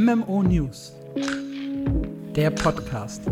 [0.00, 0.92] MMO News,
[2.36, 3.22] der Podcast.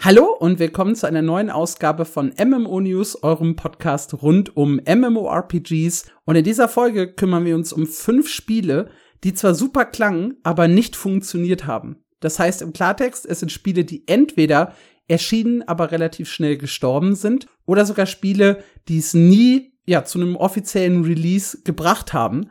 [0.00, 6.06] Hallo und willkommen zu einer neuen Ausgabe von MMO News, eurem Podcast rund um MMORPGs.
[6.24, 8.90] Und in dieser Folge kümmern wir uns um fünf Spiele,
[9.22, 12.02] die zwar super klangen, aber nicht funktioniert haben.
[12.18, 14.74] Das heißt im Klartext, es sind Spiele, die entweder
[15.06, 20.34] erschienen, aber relativ schnell gestorben sind, oder sogar Spiele, die es nie ja, zu einem
[20.34, 22.50] offiziellen Release gebracht haben.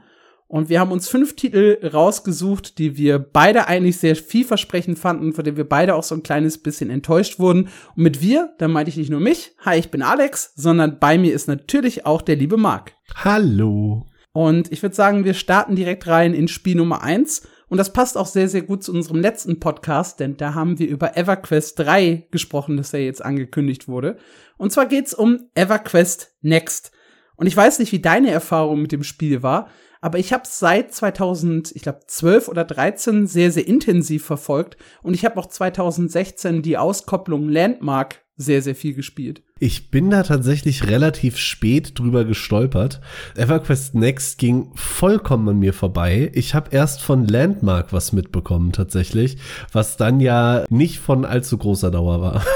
[0.54, 5.44] Und wir haben uns fünf Titel rausgesucht, die wir beide eigentlich sehr vielversprechend fanden, von
[5.44, 7.70] denen wir beide auch so ein kleines bisschen enttäuscht wurden.
[7.96, 11.18] Und mit wir, da meinte ich nicht nur mich, hi, ich bin Alex, sondern bei
[11.18, 12.94] mir ist natürlich auch der liebe Marc.
[13.16, 14.06] Hallo.
[14.32, 17.48] Und ich würde sagen, wir starten direkt rein in Spiel Nummer eins.
[17.68, 20.88] Und das passt auch sehr, sehr gut zu unserem letzten Podcast, denn da haben wir
[20.88, 24.18] über EverQuest 3 gesprochen, das ja jetzt angekündigt wurde.
[24.58, 26.92] Und zwar geht's um EverQuest Next.
[27.38, 29.68] Und ich weiß nicht, wie deine Erfahrung mit dem Spiel war,
[30.04, 34.76] aber ich habe es seit 2000, ich glaube 12 oder 13 sehr sehr intensiv verfolgt
[35.02, 39.44] und ich habe auch 2016 die Auskopplung Landmark sehr sehr viel gespielt.
[39.60, 43.00] Ich bin da tatsächlich relativ spät drüber gestolpert.
[43.38, 46.32] EverQuest Next ging vollkommen an mir vorbei.
[46.34, 49.38] Ich habe erst von Landmark was mitbekommen tatsächlich,
[49.72, 52.46] was dann ja nicht von allzu großer Dauer war.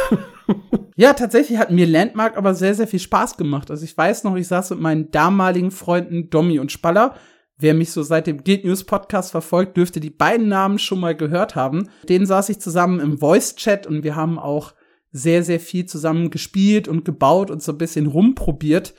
[1.00, 3.70] Ja, tatsächlich hat mir Landmark aber sehr, sehr viel Spaß gemacht.
[3.70, 7.14] Also ich weiß noch, ich saß mit meinen damaligen Freunden Domi und Spaller.
[7.58, 11.16] Wer mich so seit dem Guild News Podcast verfolgt, dürfte die beiden Namen schon mal
[11.16, 11.89] gehört haben.
[12.08, 14.73] Den saß ich zusammen im Voice Chat und wir haben auch
[15.11, 18.94] sehr, sehr viel zusammen gespielt und gebaut und so ein bisschen rumprobiert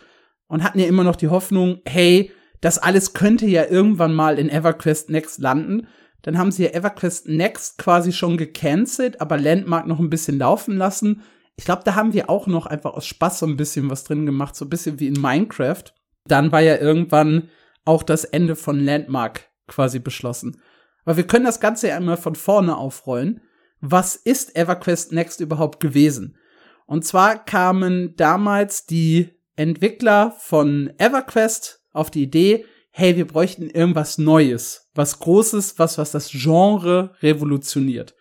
[0.49, 4.49] und hatten ja immer noch die Hoffnung, hey, das alles könnte ja irgendwann mal in
[4.49, 5.87] EverQuest Next landen.
[6.23, 10.77] Dann haben sie ja EverQuest Next quasi schon gecancelt, aber Landmark noch ein bisschen laufen
[10.77, 11.23] lassen
[11.59, 14.25] ich glaube, da haben wir auch noch einfach aus Spaß so ein bisschen was drin
[14.25, 15.83] gemacht, so ein bisschen wie in Minecraft.
[16.25, 17.49] Dann war ja irgendwann
[17.89, 20.61] auch das Ende von Landmark quasi beschlossen.
[21.07, 23.41] Aber wir können das Ganze ja einmal von vorne aufrollen.
[23.81, 26.37] Was ist EverQuest Next überhaupt gewesen?
[26.87, 34.19] Und zwar kamen damals die Entwickler von EverQuest auf die Idee, hey, wir bräuchten irgendwas
[34.19, 38.15] Neues, was Großes, was, was das Genre revolutioniert.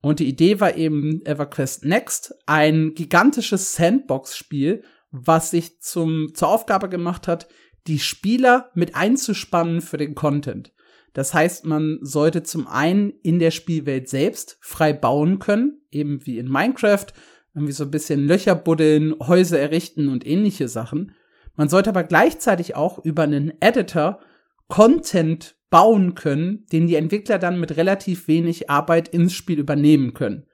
[0.00, 4.82] Und die Idee war eben EverQuest Next, ein gigantisches Sandbox-Spiel,
[5.12, 7.46] was sich zum, zur Aufgabe gemacht hat,
[7.86, 10.72] die Spieler mit einzuspannen für den Content.
[11.12, 16.38] Das heißt, man sollte zum einen in der Spielwelt selbst frei bauen können, eben wie
[16.38, 17.06] in Minecraft,
[17.54, 21.14] irgendwie so ein bisschen Löcher buddeln, Häuser errichten und ähnliche Sachen.
[21.54, 24.20] Man sollte aber gleichzeitig auch über einen Editor
[24.66, 30.46] Content bauen können, den die Entwickler dann mit relativ wenig Arbeit ins Spiel übernehmen können.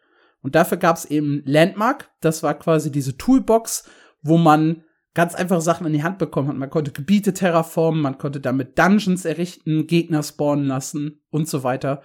[0.42, 3.88] Und dafür gab es eben Landmark, das war quasi diese Toolbox,
[4.22, 4.84] wo man
[5.14, 6.56] ganz einfache Sachen in die Hand bekommen hat.
[6.56, 12.02] Man konnte Gebiete terraformen, man konnte damit Dungeons errichten, Gegner spawnen lassen und so weiter.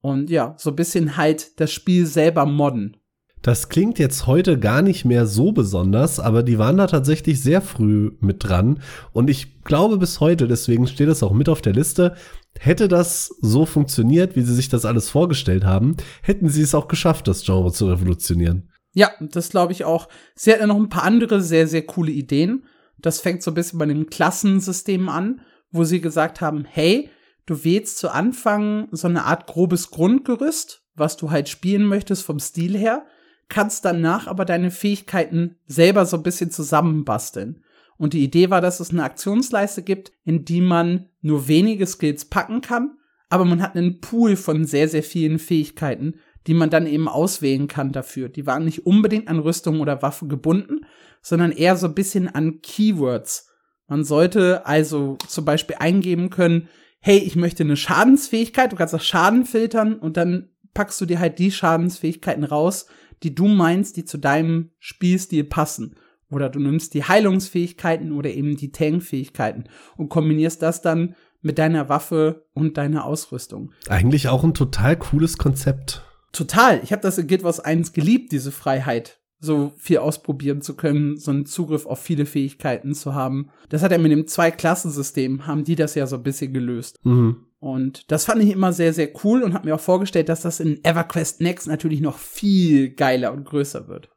[0.00, 2.96] Und ja, so ein bisschen halt das Spiel selber modden.
[3.42, 7.60] Das klingt jetzt heute gar nicht mehr so besonders, aber die waren da tatsächlich sehr
[7.60, 8.80] früh mit dran.
[9.12, 12.16] Und ich glaube bis heute, deswegen steht es auch mit auf der Liste,
[12.58, 16.88] hätte das so funktioniert, wie sie sich das alles vorgestellt haben, hätten sie es auch
[16.88, 18.70] geschafft, das Genre zu revolutionieren.
[18.96, 20.08] Ja, das glaube ich auch.
[20.34, 22.64] Sie hatten noch ein paar andere sehr, sehr coole Ideen.
[22.98, 27.10] Das fängt so ein bisschen bei dem Klassensystem an, wo sie gesagt haben, hey,
[27.44, 32.38] du wählst zu Anfang so eine Art grobes Grundgerüst, was du halt spielen möchtest vom
[32.38, 33.04] Stil her
[33.48, 37.62] kannst danach aber deine Fähigkeiten selber so ein bisschen zusammenbasteln.
[37.96, 42.26] Und die Idee war, dass es eine Aktionsleiste gibt, in die man nur wenige Skills
[42.26, 46.86] packen kann, aber man hat einen Pool von sehr, sehr vielen Fähigkeiten, die man dann
[46.86, 48.28] eben auswählen kann dafür.
[48.28, 50.86] Die waren nicht unbedingt an Rüstung oder Waffe gebunden,
[51.20, 53.50] sondern eher so ein bisschen an Keywords.
[53.88, 56.68] Man sollte also zum Beispiel eingeben können,
[57.00, 61.18] hey, ich möchte eine Schadensfähigkeit, du kannst auch Schaden filtern und dann packst du dir
[61.18, 62.86] halt die Schadensfähigkeiten raus,
[63.22, 65.96] die du meinst, die zu deinem Spielstil passen.
[66.30, 69.64] Oder du nimmst die Heilungsfähigkeiten oder eben die Tankfähigkeiten
[69.96, 73.72] und kombinierst das dann mit deiner Waffe und deiner Ausrüstung.
[73.88, 76.02] Eigentlich auch ein total cooles Konzept.
[76.32, 76.80] Total.
[76.82, 81.16] Ich habe das in Guild Wars 1 geliebt, diese Freiheit, so viel ausprobieren zu können,
[81.16, 83.50] so einen Zugriff auf viele Fähigkeiten zu haben.
[83.68, 86.98] Das hat ja mit dem Zwei-Klassen-System, haben die das ja so ein bisschen gelöst.
[87.04, 87.46] Mhm.
[87.58, 90.60] Und das fand ich immer sehr, sehr cool und habe mir auch vorgestellt, dass das
[90.60, 94.10] in EverQuest Next natürlich noch viel geiler und größer wird.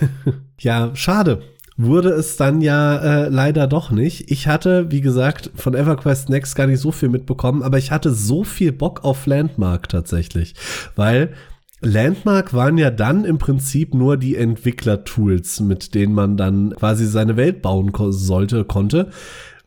[0.60, 1.42] ja, schade.
[1.78, 4.30] Wurde es dann ja äh, leider doch nicht.
[4.30, 8.12] Ich hatte, wie gesagt, von EverQuest Next gar nicht so viel mitbekommen, aber ich hatte
[8.12, 10.54] so viel Bock auf Landmark tatsächlich,
[10.94, 11.34] weil
[11.82, 17.36] Landmark waren ja dann im Prinzip nur die Entwickler-Tools, mit denen man dann quasi seine
[17.36, 19.10] Welt bauen ko sollte, konnte.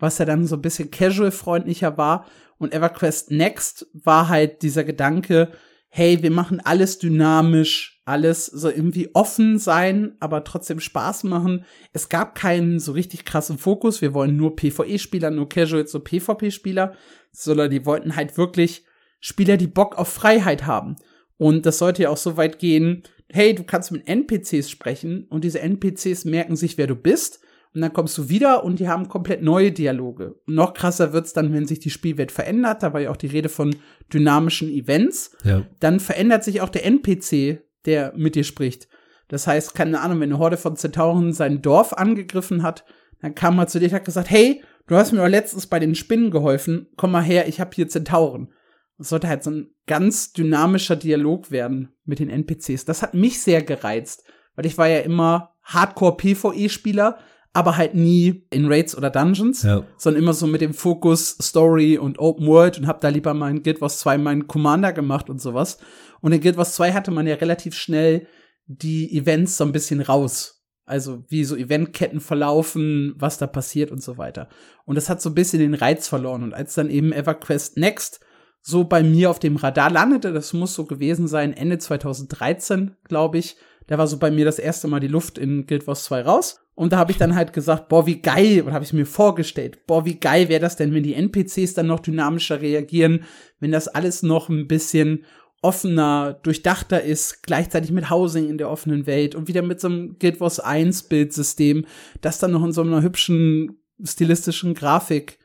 [0.05, 2.25] was ja dann so ein bisschen casual-freundlicher war.
[2.57, 5.51] Und EverQuest Next war halt dieser Gedanke,
[5.89, 11.65] hey, wir machen alles dynamisch, alles so irgendwie offen sein, aber trotzdem Spaß machen.
[11.91, 14.01] Es gab keinen so richtig krassen Fokus.
[14.01, 16.95] Wir wollen nur PvE-Spieler, nur Casuals, so PvP-Spieler,
[17.31, 18.85] sondern die wollten halt wirklich
[19.19, 20.97] Spieler, die Bock auf Freiheit haben.
[21.37, 25.43] Und das sollte ja auch so weit gehen, hey, du kannst mit NPCs sprechen und
[25.43, 27.39] diese NPCs merken sich, wer du bist
[27.75, 30.35] und dann kommst du wieder und die haben komplett neue Dialoge.
[30.47, 32.81] Und noch krasser wird's dann, wenn sich die Spielwelt verändert.
[32.81, 33.75] Da war ja auch die Rede von
[34.13, 35.35] dynamischen Events.
[35.43, 35.63] Ja.
[35.81, 38.87] Dann verändert sich auch der NPC, der mit dir spricht.
[39.27, 42.85] Das heißt, keine Ahnung, wenn eine Horde von Zentauren sein Dorf angegriffen hat,
[43.21, 45.79] dann kam er zu dir und hat gesagt, hey, du hast mir doch letztens bei
[45.79, 48.53] den Spinnen geholfen, komm mal her, ich hab hier Zentauren.
[48.97, 52.85] Das sollte halt so ein ganz dynamischer Dialog werden mit den NPCs.
[52.85, 54.23] Das hat mich sehr gereizt,
[54.55, 57.17] weil ich war ja immer Hardcore-PvE-Spieler,
[57.55, 59.85] aber halt nie in Raids oder Dungeons, ja.
[59.97, 63.49] sondern immer so mit dem Fokus Story und Open World und hab da lieber mal
[63.49, 65.77] in Guild Wars 2 meinen Commander gemacht und sowas.
[66.19, 68.27] Und in Guild Wars 2 hatte man ja relativ schnell
[68.67, 70.65] die Events so ein bisschen raus.
[70.83, 74.49] Also wie so Eventketten verlaufen, was da passiert und so weiter.
[74.83, 76.43] Und das hat so ein bisschen den Reiz verloren.
[76.43, 78.19] Und als dann eben EverQuest Next
[78.61, 83.37] so bei mir auf dem Radar landete, das muss so gewesen sein, Ende 2013, glaube
[83.37, 83.55] ich,
[83.87, 86.59] da war so bei mir das erste Mal die Luft in Guild Wars 2 raus.
[86.75, 89.85] Und da habe ich dann halt gesagt, boah, wie geil, oder habe ich mir vorgestellt,
[89.87, 93.23] boah, wie geil wäre das denn, wenn die NPCs dann noch dynamischer reagieren,
[93.59, 95.23] wenn das alles noch ein bisschen
[95.61, 100.19] offener, durchdachter ist, gleichzeitig mit Housing in der offenen Welt und wieder mit so einem
[100.19, 101.85] Guild Wars 1 Bildsystem,
[102.21, 105.39] das dann noch in so einer hübschen stilistischen Grafik.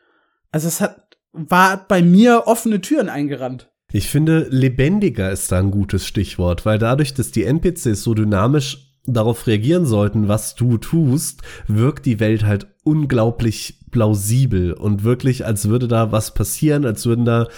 [0.50, 3.69] Also es hat, war bei mir offene Türen eingerannt.
[3.92, 8.90] Ich finde, lebendiger ist da ein gutes Stichwort, weil dadurch, dass die NPCs so dynamisch
[9.06, 15.68] darauf reagieren sollten, was du tust, wirkt die Welt halt unglaublich plausibel und wirklich, als
[15.68, 17.48] würde da was passieren, als würden da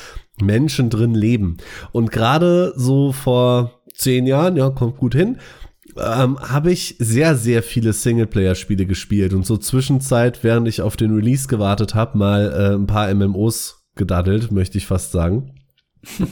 [0.41, 1.59] Menschen drin leben.
[1.93, 5.39] Und gerade so vor zehn Jahren, ja, kommt gut hin,
[5.97, 11.15] ähm, habe ich sehr, sehr viele Singleplayer-Spiele gespielt und so Zwischenzeit, während ich auf den
[11.15, 15.55] Release gewartet habe, mal äh, ein paar MMOs gedaddelt, möchte ich fast sagen.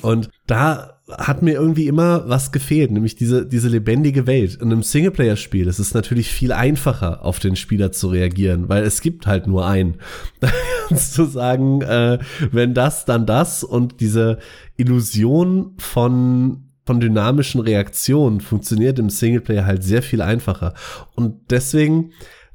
[0.02, 4.56] Und da hat mir irgendwie immer was gefehlt, nämlich diese, diese lebendige Welt.
[4.56, 9.00] In einem Singleplayer-Spiel ist es natürlich viel einfacher, auf den Spieler zu reagieren, weil es
[9.00, 9.96] gibt halt nur einen.
[10.40, 10.48] Da
[10.88, 12.18] kannst du sagen, äh,
[12.50, 14.38] wenn das, dann das und diese
[14.76, 20.74] Illusion von von dynamischen Reaktionen funktioniert im Singleplayer halt sehr viel einfacher.
[21.14, 22.10] Und deswegen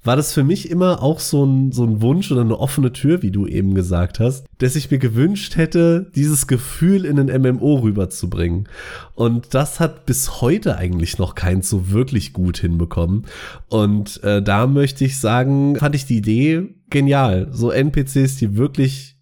[0.05, 3.21] war das für mich immer auch so ein, so ein Wunsch oder eine offene Tür,
[3.21, 7.79] wie du eben gesagt hast, dass ich mir gewünscht hätte, dieses Gefühl in ein MMO
[7.79, 8.69] rüberzubringen.
[9.15, 13.25] Und das hat bis heute eigentlich noch keins so wirklich gut hinbekommen.
[13.67, 17.47] Und äh, da möchte ich sagen, fand ich die Idee genial.
[17.51, 19.15] So NPCs, die wirklich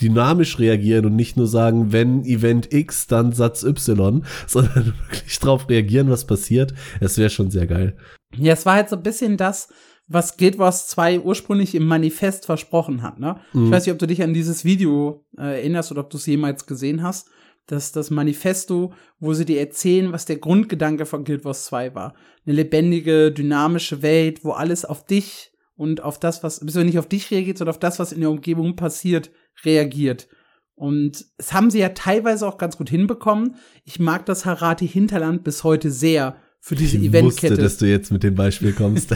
[0.00, 5.68] dynamisch reagieren und nicht nur sagen, wenn Event X, dann Satz Y, sondern wirklich drauf
[5.68, 6.74] reagieren, was passiert.
[7.00, 7.96] Es wäre schon sehr geil.
[8.36, 9.68] Ja, es war halt so ein bisschen das,
[10.08, 13.18] was Guild Wars 2 ursprünglich im Manifest versprochen hat.
[13.18, 13.40] Ne?
[13.52, 13.66] Mhm.
[13.66, 16.26] Ich weiß nicht, ob du dich an dieses Video äh, erinnerst oder ob du es
[16.26, 17.28] jemals gesehen hast.
[17.66, 22.14] Das das Manifesto, wo sie dir erzählen, was der Grundgedanke von Guild Wars 2 war.
[22.46, 27.08] Eine lebendige, dynamische Welt, wo alles auf dich und auf das, was, bist nicht auf
[27.08, 29.30] dich reagiert, sondern auf das, was in der Umgebung passiert,
[29.64, 30.28] reagiert.
[30.76, 33.56] Und es haben sie ja teilweise auch ganz gut hinbekommen.
[33.84, 36.36] Ich mag das Harati Hinterland bis heute sehr
[36.66, 37.52] für diese ich Eventkette.
[37.52, 39.14] Wusste, dass du jetzt mit dem Beispiel kommst.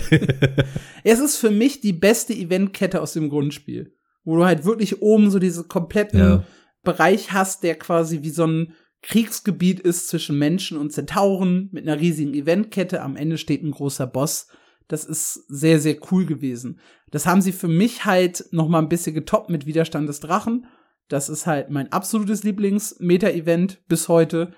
[1.02, 3.92] es ist für mich die beste Eventkette aus dem Grundspiel,
[4.22, 6.44] wo du halt wirklich oben so diesen kompletten ja.
[6.84, 12.00] Bereich hast, der quasi wie so ein Kriegsgebiet ist zwischen Menschen und Zentauren mit einer
[12.00, 13.02] riesigen Eventkette.
[13.02, 14.46] Am Ende steht ein großer Boss.
[14.86, 16.78] Das ist sehr, sehr cool gewesen.
[17.10, 20.66] Das haben sie für mich halt noch mal ein bisschen getoppt mit Widerstand des Drachen.
[21.08, 24.52] Das ist halt mein absolutes Lieblings-Meta-Event bis heute.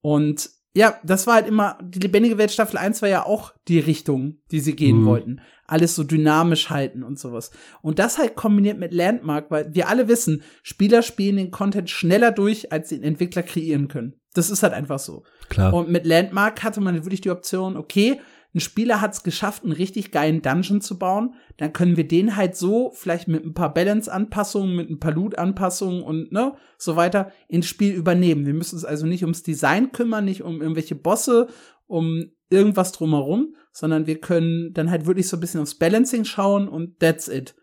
[0.00, 3.80] Und ja, das war halt immer, die lebendige Welt Staffel 1 war ja auch die
[3.80, 5.06] Richtung, die sie gehen mhm.
[5.06, 5.40] wollten.
[5.66, 7.50] Alles so dynamisch halten und sowas.
[7.82, 12.30] Und das halt kombiniert mit Landmark, weil wir alle wissen, Spieler spielen den Content schneller
[12.30, 14.14] durch, als den Entwickler kreieren können.
[14.34, 15.24] Das ist halt einfach so.
[15.48, 15.74] Klar.
[15.74, 18.20] Und mit Landmark hatte man wirklich die Option, okay,
[18.54, 22.36] ein Spieler hat es geschafft, einen richtig geilen Dungeon zu bauen, dann können wir den
[22.36, 27.30] halt so, vielleicht mit ein paar Balance-Anpassungen, mit ein paar Loot-Anpassungen und ne, so weiter,
[27.46, 28.46] ins Spiel übernehmen.
[28.46, 31.46] Wir müssen uns also nicht ums Design kümmern, nicht um irgendwelche Bosse,
[31.86, 36.68] um irgendwas drumherum, sondern wir können dann halt wirklich so ein bisschen aufs Balancing schauen
[36.68, 37.54] und that's it.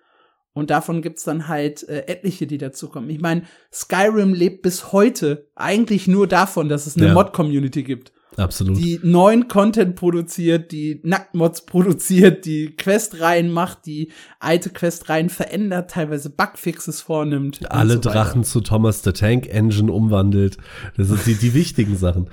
[0.53, 3.09] Und davon gibt's dann halt äh, etliche, die dazukommen.
[3.09, 7.13] Ich meine, Skyrim lebt bis heute eigentlich nur davon, dass es eine ja.
[7.13, 8.11] Mod-Community gibt.
[8.35, 8.77] Absolut.
[8.77, 16.29] Die neuen Content produziert, die Nacktmods produziert, die Questreihen macht, die alte Questreihen verändert, teilweise
[16.29, 17.71] Bugfixes vornimmt.
[17.71, 20.57] Alle so Drachen zu Thomas the Tank Engine umwandelt.
[20.97, 22.29] Das sind die, die wichtigen Sachen.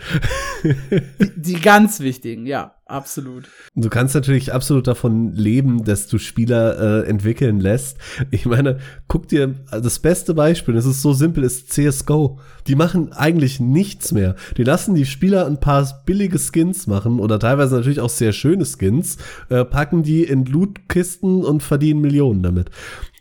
[0.63, 2.75] Die, die ganz wichtigen, ja.
[2.87, 3.49] Absolut.
[3.75, 7.97] Du kannst natürlich absolut davon leben, dass du Spieler äh, entwickeln lässt.
[8.31, 12.41] Ich meine, guck dir das beste Beispiel, das ist so simpel, ist CSGO.
[12.67, 14.37] Die machen eigentlich nichts mehr.
[14.59, 18.67] Die lassen die Spieler ein paar billige Skins machen oder teilweise natürlich auch sehr schöne
[18.67, 19.17] Skins,
[19.49, 22.71] äh, packen die in Lootkisten und verdienen Millionen damit.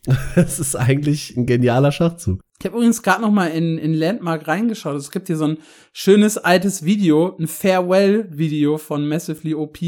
[0.35, 2.41] Das ist eigentlich ein genialer Schachzug.
[2.63, 4.95] Ich habe übrigens gerade noch mal in, in Landmark reingeschaut.
[4.95, 5.57] Es gibt hier so ein
[5.91, 9.79] schönes altes Video, ein Farewell-Video von Massively OP,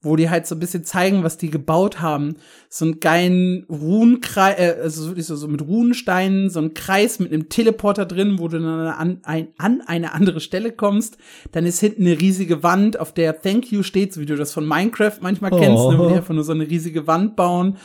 [0.00, 2.36] wo die halt so ein bisschen zeigen, was die gebaut haben.
[2.70, 7.34] So einen geilen Runenkreis, äh, also wirklich so, so mit Runensteinen, so ein Kreis mit
[7.34, 11.18] einem Teleporter drin, wo du dann an, ein, an eine andere Stelle kommst.
[11.52, 14.54] Dann ist hinten eine riesige Wand, auf der Thank You steht, so wie du das
[14.54, 15.58] von Minecraft manchmal oh.
[15.58, 17.76] kennst, ne, wo die einfach nur so eine riesige Wand bauen.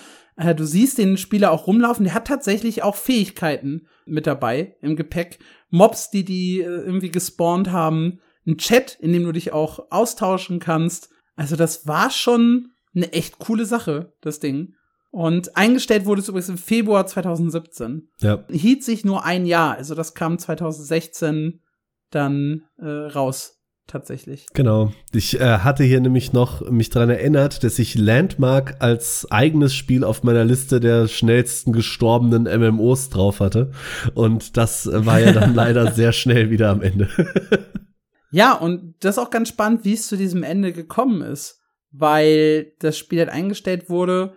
[0.41, 4.95] Äh, du siehst den Spieler auch rumlaufen, der hat tatsächlich auch Fähigkeiten mit dabei im
[4.95, 5.39] Gepäck.
[5.69, 8.19] Mobs, die die äh, irgendwie gespawnt haben.
[8.45, 11.09] Ein Chat, in dem du dich auch austauschen kannst.
[11.35, 14.73] Also das war schon eine echt coole Sache, das Ding.
[15.11, 18.09] Und eingestellt wurde es übrigens im Februar 2017.
[18.21, 18.45] Ja.
[18.49, 19.75] Hielt sich nur ein Jahr.
[19.75, 21.61] Also das kam 2016
[22.09, 23.60] dann äh, raus
[23.91, 24.47] tatsächlich.
[24.53, 24.91] Genau.
[25.13, 30.03] Ich äh, hatte hier nämlich noch mich daran erinnert, dass ich Landmark als eigenes Spiel
[30.03, 33.71] auf meiner Liste der schnellsten gestorbenen MMOs drauf hatte.
[34.15, 37.09] Und das war ja dann leider sehr schnell wieder am Ende.
[38.31, 41.59] ja, und das ist auch ganz spannend, wie es zu diesem Ende gekommen ist.
[41.91, 44.33] Weil das Spiel halt eingestellt wurde,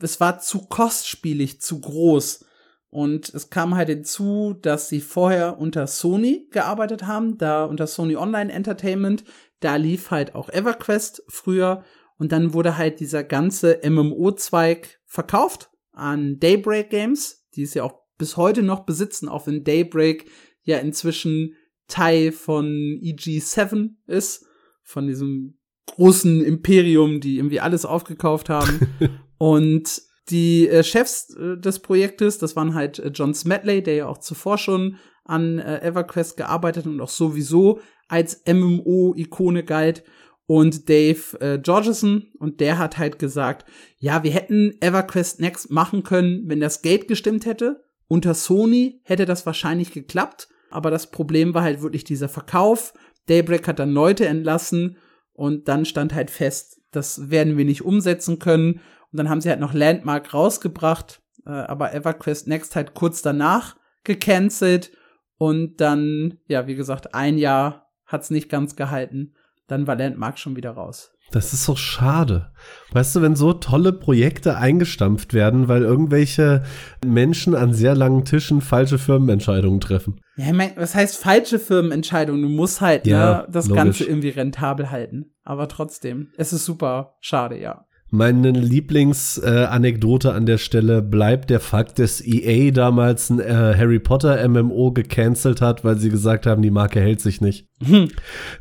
[0.00, 2.44] es war zu kostspielig, zu groß.
[2.90, 8.16] Und es kam halt hinzu, dass sie vorher unter Sony gearbeitet haben, da unter Sony
[8.16, 9.24] Online Entertainment,
[9.60, 11.84] da lief halt auch EverQuest früher
[12.16, 17.94] und dann wurde halt dieser ganze MMO-Zweig verkauft an Daybreak Games, die es ja auch
[18.16, 20.30] bis heute noch besitzen, auch wenn Daybreak
[20.62, 21.54] ja inzwischen
[21.86, 24.46] Teil von EG7 ist,
[24.82, 28.80] von diesem großen Imperium, die irgendwie alles aufgekauft haben.
[29.38, 34.06] und die äh, Chefs äh, des Projektes, das waren halt äh, John Smedley, der ja
[34.06, 40.02] auch zuvor schon an äh, EverQuest gearbeitet und auch sowieso als MMO-Ikone galt
[40.46, 43.66] und Dave äh, Georgeson und der hat halt gesagt,
[43.98, 47.84] ja, wir hätten EverQuest Next machen können, wenn das Geld gestimmt hätte.
[48.06, 52.94] Unter Sony hätte das wahrscheinlich geklappt, aber das Problem war halt wirklich dieser Verkauf.
[53.26, 54.96] Daybreak hat dann Leute entlassen
[55.34, 58.80] und dann stand halt fest, das werden wir nicht umsetzen können
[59.12, 63.76] und dann haben sie halt noch Landmark rausgebracht, äh, aber EverQuest Next halt kurz danach
[64.04, 64.92] gecancelt.
[65.38, 69.34] Und dann, ja, wie gesagt, ein Jahr hat's nicht ganz gehalten.
[69.68, 71.12] Dann war Landmark schon wieder raus.
[71.30, 72.52] Das ist so schade.
[72.92, 76.64] Weißt du, wenn so tolle Projekte eingestampft werden, weil irgendwelche
[77.04, 80.20] Menschen an sehr langen Tischen falsche Firmenentscheidungen treffen.
[80.36, 82.40] Ja, ich mein, was heißt falsche Firmenentscheidungen?
[82.40, 83.84] Du musst halt ja, ne, das logisch.
[83.84, 85.34] Ganze irgendwie rentabel halten.
[85.44, 87.84] Aber trotzdem, es ist super schade, ja.
[88.10, 93.98] Meine Lieblingsanekdote äh, an der Stelle bleibt der Fakt, dass EA damals ein äh, Harry
[93.98, 97.66] Potter MMO gecancelt hat, weil sie gesagt haben, die Marke hält sich nicht.
[97.84, 98.08] Hm.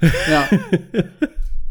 [0.29, 0.49] Ja.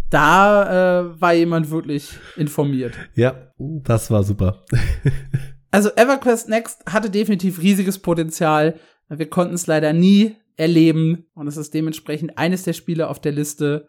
[0.08, 2.94] da äh, war jemand wirklich informiert.
[3.14, 4.64] Ja, das war super.
[5.70, 8.78] also EverQuest Next hatte definitiv riesiges Potenzial.
[9.10, 13.32] Wir konnten es leider nie erleben und es ist dementsprechend eines der Spiele auf der
[13.32, 13.88] Liste,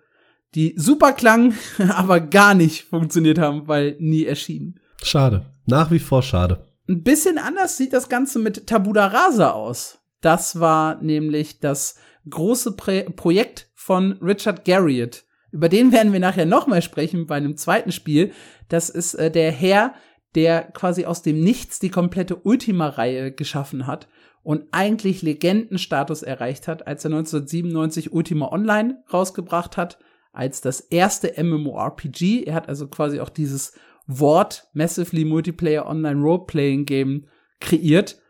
[0.56, 1.56] die super klangen,
[1.89, 4.80] aber gar nicht funktioniert haben, weil nie erschienen.
[5.04, 5.46] Schade.
[5.66, 6.66] Nach wie vor schade.
[6.88, 10.00] Ein bisschen anders sieht das Ganze mit Tabula Rasa aus.
[10.22, 11.96] Das war nämlich das
[12.30, 15.25] große Pro Projekt von Richard Garriott.
[15.51, 18.32] Über den werden wir nachher nochmal sprechen bei einem zweiten Spiel.
[18.70, 19.94] Das ist äh, der Herr,
[20.36, 24.08] der quasi aus dem Nichts die komplette Ultima-Reihe geschaffen hat
[24.44, 30.00] und eigentlich Legendenstatus erreicht hat, als er 1997 Ultima Online rausgebracht hat,
[30.38, 32.44] als das erste MMORPG.
[32.44, 33.74] Er hat also quasi auch dieses
[34.06, 37.25] Wort Massively Multiplayer Online Role-Playing Game
[37.60, 38.22] kreiert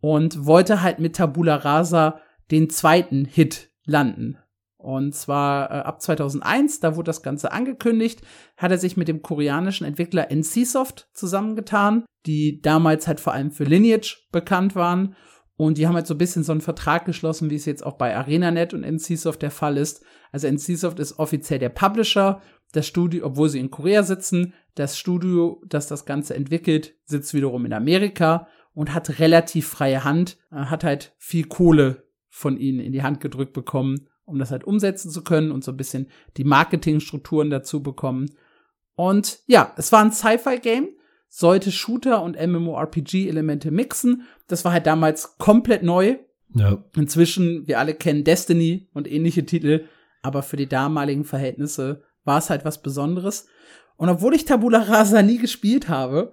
[0.00, 2.20] und wollte halt mit Tabula Rasa
[2.50, 4.36] den zweiten Hit landen.
[4.76, 8.20] Und zwar äh, ab 2001, da wurde das Ganze angekündigt,
[8.56, 13.64] hat er sich mit dem koreanischen Entwickler NCSoft zusammengetan, die damals halt vor allem für
[13.64, 15.16] Lineage bekannt waren.
[15.56, 17.94] Und die haben halt so ein bisschen so einen Vertrag geschlossen, wie es jetzt auch
[17.94, 20.04] bei ArenaNet und NCSoft der Fall ist.
[20.30, 22.42] Also NCSoft ist offiziell der Publisher.
[22.72, 27.64] Das Studio, obwohl sie in Korea sitzen, das Studio, das das Ganze entwickelt, sitzt wiederum
[27.64, 32.92] in Amerika und hat relativ freie Hand, äh, hat halt viel Kohle von ihnen in
[32.92, 36.44] die Hand gedrückt bekommen, um das halt umsetzen zu können und so ein bisschen die
[36.44, 38.26] Marketingstrukturen dazu bekommen.
[38.94, 40.88] Und ja, es war ein Sci-Fi-Game,
[41.28, 44.22] sollte Shooter und MMORPG-Elemente mixen.
[44.48, 46.16] Das war halt damals komplett neu.
[46.54, 46.84] Ja.
[46.94, 49.86] Inzwischen, wir alle kennen Destiny und ähnliche Titel,
[50.22, 53.46] aber für die damaligen Verhältnisse war es halt was Besonderes.
[53.96, 56.32] Und obwohl ich Tabula Rasa nie gespielt habe,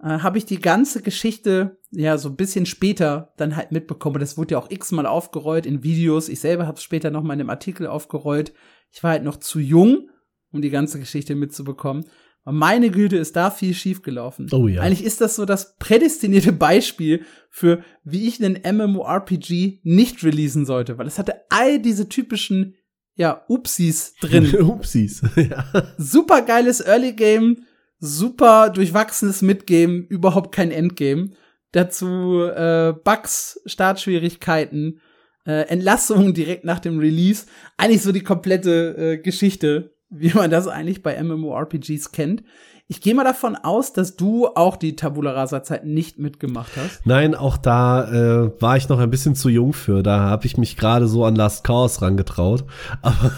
[0.00, 4.20] äh, habe ich die ganze Geschichte ja so ein bisschen später dann halt mitbekommen.
[4.20, 6.28] Das wurde ja auch x-mal aufgerollt in Videos.
[6.28, 8.52] Ich selber habe es später noch mal in einem Artikel aufgerollt.
[8.90, 10.10] Ich war halt noch zu jung,
[10.52, 12.04] um die ganze Geschichte mitzubekommen.
[12.44, 14.48] Aber meine Güte, ist da viel schiefgelaufen.
[14.52, 14.82] Oh ja.
[14.82, 20.98] Eigentlich ist das so das prädestinierte Beispiel für, wie ich einen MMORPG nicht releasen sollte,
[20.98, 22.74] weil es hatte all diese typischen,
[23.16, 24.54] ja, Upsis drin.
[24.60, 25.64] Upsis, ja.
[25.96, 27.64] Super geiles Early Game,
[27.98, 31.30] super durchwachsenes Midgame, überhaupt kein Endgame.
[31.72, 35.00] Dazu äh, Bugs, Startschwierigkeiten,
[35.46, 37.46] äh, Entlassungen direkt nach dem Release.
[37.76, 42.42] Eigentlich so die komplette äh, Geschichte, wie man das eigentlich bei MMORPGs kennt.
[42.86, 47.06] Ich gehe mal davon aus, dass du auch die Tabula Rasa Zeit nicht mitgemacht hast.
[47.06, 50.02] Nein, auch da äh, war ich noch ein bisschen zu jung für.
[50.02, 52.64] Da habe ich mich gerade so an Last Chaos rangetraut.
[53.02, 53.32] Aber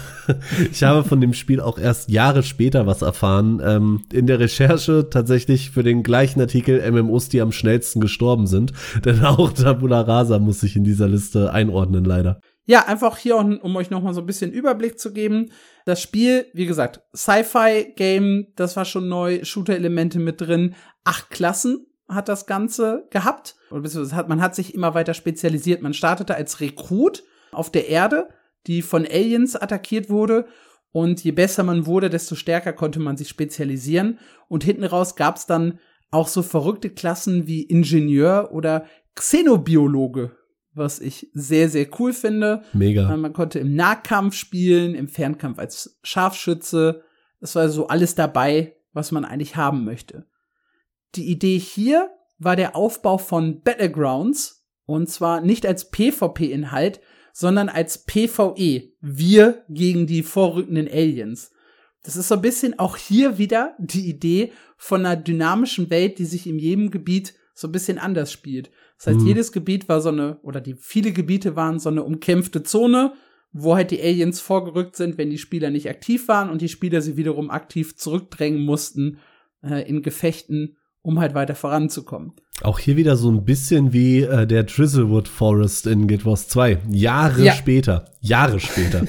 [0.69, 3.61] ich habe von dem Spiel auch erst Jahre später was erfahren.
[3.63, 8.73] Ähm, in der Recherche tatsächlich für den gleichen Artikel MMOs, die am schnellsten gestorben sind.
[9.05, 12.41] Denn auch Tabula Rasa muss sich in dieser Liste einordnen, leider.
[12.69, 15.51] Ja, einfach hier, um euch noch mal so ein bisschen Überblick zu geben.
[15.85, 20.75] Das Spiel, wie gesagt, Sci-Fi-Game, das war schon neu, Shooter-Elemente mit drin.
[21.05, 23.55] Acht Klassen hat das Ganze gehabt.
[24.27, 25.81] man hat sich immer weiter spezialisiert.
[25.81, 28.27] Man startete als Rekrut auf der Erde,
[28.67, 30.45] die von Aliens attackiert wurde.
[30.91, 34.19] Und je besser man wurde, desto stärker konnte man sich spezialisieren.
[34.49, 35.79] Und hinten raus gab's dann
[36.11, 40.35] auch so verrückte Klassen wie Ingenieur oder Xenobiologe
[40.77, 42.63] was ich sehr, sehr cool finde.
[42.73, 43.15] Mega.
[43.15, 47.03] Man konnte im Nahkampf spielen, im Fernkampf als Scharfschütze.
[47.39, 50.25] Es war so alles dabei, was man eigentlich haben möchte.
[51.15, 52.09] Die Idee hier
[52.39, 57.01] war der Aufbau von Battlegrounds und zwar nicht als PvP-Inhalt,
[57.33, 58.93] sondern als PvE.
[58.99, 61.51] Wir gegen die vorrückenden Aliens.
[62.03, 66.25] Das ist so ein bisschen auch hier wieder die Idee von einer dynamischen Welt, die
[66.25, 68.71] sich in jedem Gebiet so ein bisschen anders spielt.
[68.97, 69.27] Das heißt, mhm.
[69.27, 73.13] jedes Gebiet war so eine, oder die viele Gebiete waren so eine umkämpfte Zone,
[73.51, 77.01] wo halt die Aliens vorgerückt sind, wenn die Spieler nicht aktiv waren und die Spieler
[77.01, 79.19] sie wiederum aktiv zurückdrängen mussten
[79.63, 82.33] äh, in Gefechten, um halt weiter voranzukommen.
[82.61, 86.79] Auch hier wieder so ein bisschen wie äh, der Drizzlewood Forest in Guild Wars 2.
[86.89, 87.53] Jahre ja.
[87.53, 88.05] später.
[88.19, 89.05] Jahre später.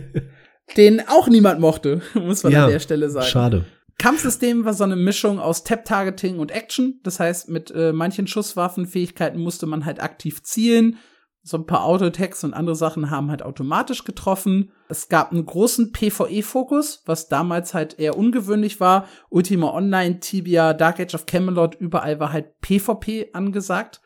[0.76, 3.26] Den auch niemand mochte, muss man ja, an der Stelle sagen.
[3.26, 3.64] Schade.
[3.98, 7.00] Kampfsystem war so eine Mischung aus Tap-Targeting und Action.
[7.02, 10.98] Das heißt, mit äh, manchen Schusswaffenfähigkeiten musste man halt aktiv zielen.
[11.42, 14.72] So ein paar Auto-Attacks und andere Sachen haben halt automatisch getroffen.
[14.88, 19.06] Es gab einen großen PvE-Fokus, was damals halt eher ungewöhnlich war.
[19.30, 24.00] Ultima Online, Tibia, Dark Age of Camelot, überall war halt PvP angesagt.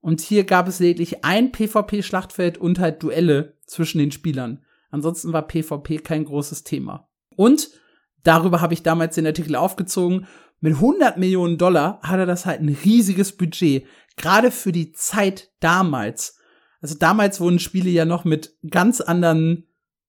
[0.00, 4.62] Und hier gab es lediglich ein PvP-Schlachtfeld und halt Duelle zwischen den Spielern.
[4.90, 7.08] Ansonsten war PvP kein großes Thema.
[7.36, 7.70] Und
[8.24, 10.26] darüber habe ich damals den Artikel aufgezogen.
[10.60, 13.86] Mit 100 Millionen Dollar hat er das halt ein riesiges Budget.
[14.16, 16.38] Gerade für die Zeit damals.
[16.80, 19.66] Also damals wurden Spiele ja noch mit ganz anderen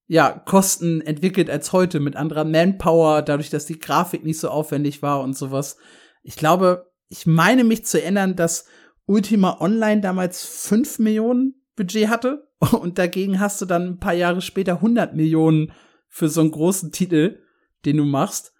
[0.07, 5.01] ja, Kosten entwickelt als heute, mit anderer Manpower, dadurch, dass die Grafik nicht so aufwendig
[5.01, 5.77] war und sowas.
[6.23, 8.65] Ich glaube, ich meine mich zu erinnern, dass
[9.05, 14.41] Ultima Online damals 5 Millionen Budget hatte und dagegen hast du dann ein paar Jahre
[14.41, 15.71] später 100 Millionen
[16.09, 17.39] für so einen großen Titel
[17.85, 18.53] den du machst.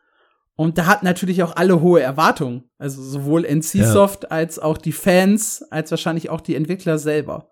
[0.56, 2.66] Und da hat natürlich auch alle hohe Erwartungen.
[2.78, 4.30] Also sowohl NC-Soft ja.
[4.30, 7.50] als auch die Fans, als wahrscheinlich auch die Entwickler selber.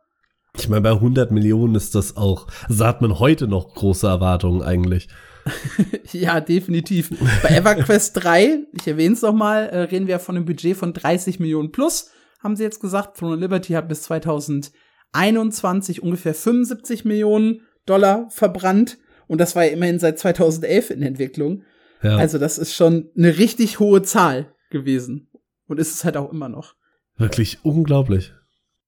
[0.57, 4.61] Ich meine, bei 100 Millionen ist das auch, also hat man heute noch große Erwartungen
[4.61, 5.07] eigentlich.
[6.11, 7.09] ja, definitiv.
[7.41, 11.39] Bei EverQuest 3, ich erwähne es nochmal, äh, reden wir von einem Budget von 30
[11.39, 12.11] Millionen plus,
[12.43, 13.17] haben sie jetzt gesagt.
[13.17, 18.97] Throne Liberty hat bis 2021 ungefähr 75 Millionen Dollar verbrannt.
[19.31, 21.63] Und das war ja immerhin seit 2011 in Entwicklung.
[22.03, 22.17] Ja.
[22.17, 25.29] Also das ist schon eine richtig hohe Zahl gewesen.
[25.67, 26.75] Und ist es halt auch immer noch.
[27.15, 28.33] Wirklich unglaublich.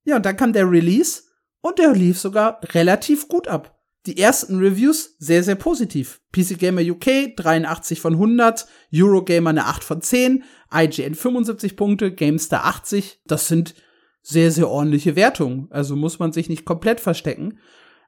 [0.04, 1.22] Ja, und dann kam der Release
[1.62, 3.80] und der lief sogar relativ gut ab.
[4.04, 6.20] Die ersten Reviews sehr, sehr positiv.
[6.32, 12.66] PC Gamer UK 83 von 100, Eurogamer eine 8 von 10, IGN 75 Punkte, GameStar
[12.66, 13.22] 80.
[13.26, 13.74] Das sind
[14.20, 15.68] sehr, sehr ordentliche Wertungen.
[15.70, 17.60] Also muss man sich nicht komplett verstecken.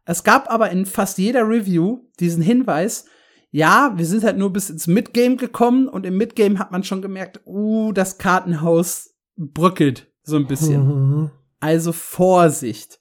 [0.07, 3.05] Es gab aber in fast jeder Review diesen Hinweis,
[3.51, 7.03] ja, wir sind halt nur bis ins Midgame gekommen und im Midgame hat man schon
[7.03, 11.31] gemerkt, uh, das Kartenhaus bröckelt so ein bisschen.
[11.59, 13.01] Also Vorsicht.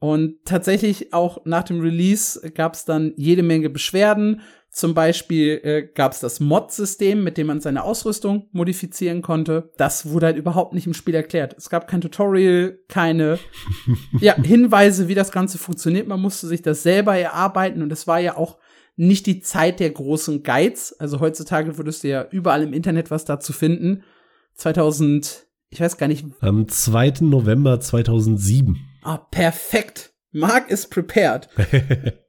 [0.00, 4.40] Und tatsächlich auch nach dem Release gab es dann jede Menge Beschwerden.
[4.70, 9.72] Zum Beispiel äh, gab es das Mod-System, mit dem man seine Ausrüstung modifizieren konnte.
[9.76, 11.54] Das wurde halt überhaupt nicht im Spiel erklärt.
[11.56, 13.38] Es gab kein Tutorial, keine
[14.20, 16.06] ja, Hinweise, wie das Ganze funktioniert.
[16.06, 18.58] Man musste sich das selber erarbeiten und es war ja auch
[18.96, 20.92] nicht die Zeit der großen Guides.
[20.98, 24.02] Also heutzutage würdest du ja überall im Internet was dazu finden.
[24.54, 26.26] 2000, ich weiß gar nicht.
[26.40, 27.14] Am 2.
[27.20, 28.76] November 2007.
[29.02, 30.12] Ah, perfekt.
[30.32, 31.48] Mark is prepared.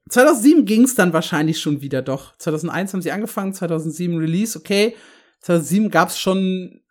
[0.09, 2.37] 2007 ging es dann wahrscheinlich schon wieder doch.
[2.37, 4.95] 2001 haben sie angefangen, 2007 Release, okay.
[5.41, 6.81] 2007 gab es schon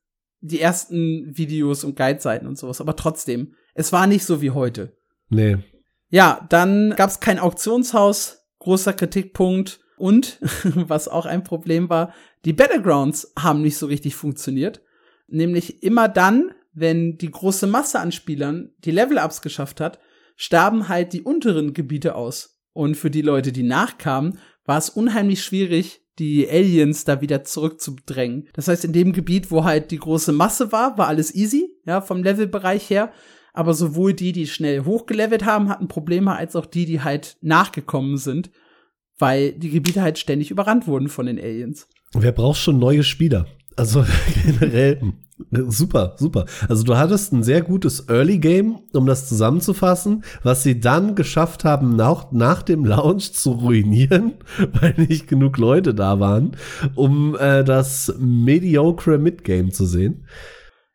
[0.41, 4.97] die ersten Videos und Guide-Seiten und sowas, aber trotzdem, es war nicht so wie heute.
[5.29, 5.59] Nee.
[6.11, 9.81] Ja, dann gab es kein Auktionshaus, großer Kritikpunkt.
[9.97, 14.81] Und, was auch ein Problem war, die Battlegrounds haben nicht so richtig funktioniert.
[15.27, 19.99] Nämlich immer dann, wenn die große Masse an Spielern die Level-Ups geschafft hat,
[20.39, 22.63] starben halt die unteren Gebiete aus.
[22.73, 28.49] Und für die Leute, die nachkamen, war es unheimlich schwierig, die Aliens da wieder zurückzudrängen.
[28.55, 32.01] Das heißt, in dem Gebiet, wo halt die große Masse war, war alles easy, ja,
[32.01, 33.13] vom Levelbereich her.
[33.53, 38.17] Aber sowohl die, die schnell hochgelevelt haben, hatten Probleme, als auch die, die halt nachgekommen
[38.17, 38.51] sind,
[39.19, 41.89] weil die Gebiete halt ständig überrannt wurden von den Aliens.
[42.13, 43.47] Wer braucht schon neue Spieler?
[43.79, 44.05] Also
[44.45, 45.01] generell
[45.51, 46.47] Super, super.
[46.69, 51.65] Also du hattest ein sehr gutes Early Game, um das zusammenzufassen, was sie dann geschafft
[51.65, 54.35] haben, nach, nach dem Launch zu ruinieren,
[54.81, 56.57] weil nicht genug Leute da waren,
[56.97, 60.27] um äh, das mediocre Midgame zu sehen.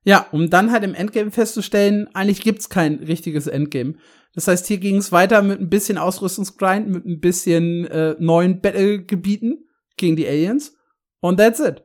[0.04, 3.96] Ja, um dann halt im Endgame festzustellen, eigentlich gibt's kein richtiges Endgame.
[4.36, 8.60] Das heißt, hier ging es weiter mit ein bisschen Ausrüstungsgrind, mit ein bisschen äh, neuen
[8.60, 9.64] Battle-Gebieten
[9.96, 10.76] gegen die Aliens.
[11.22, 11.84] Und that's it.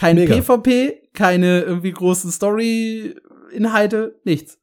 [0.00, 0.34] Kein Mega.
[0.34, 4.58] PvP, keine irgendwie großen Story-Inhalte, nichts.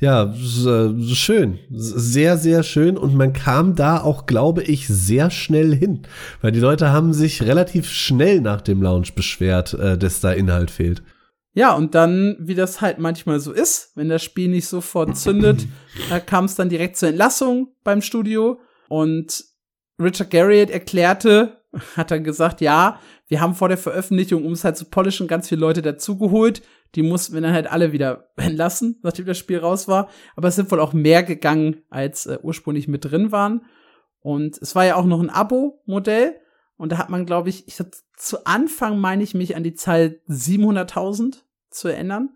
[0.00, 1.58] Ja, schön.
[1.70, 2.98] Sehr, sehr schön.
[2.98, 6.02] Und man kam da auch, glaube ich, sehr schnell hin.
[6.42, 10.70] Weil die Leute haben sich relativ schnell nach dem Launch beschwert, äh, dass da Inhalt
[10.70, 11.02] fehlt.
[11.54, 15.66] Ja, und dann, wie das halt manchmal so ist, wenn das Spiel nicht sofort zündet,
[16.10, 18.60] da kam es dann direkt zur Entlassung beim Studio.
[18.88, 19.42] Und
[19.98, 21.62] Richard Garriott erklärte,
[21.96, 25.48] hat dann gesagt, ja, wir haben vor der Veröffentlichung, um es halt zu polischen, ganz
[25.48, 26.62] viele Leute dazugeholt.
[26.94, 30.08] Die mussten wir dann halt alle wieder entlassen, nachdem das Spiel raus war.
[30.34, 33.66] Aber es sind wohl auch mehr gegangen, als äh, ursprünglich mit drin waren.
[34.20, 36.40] Und es war ja auch noch ein Abo-Modell.
[36.76, 39.74] Und da hat man, glaube ich, ich hab, zu Anfang meine ich mich an die
[39.74, 41.38] Zahl 700.000
[41.70, 42.30] zu erinnern,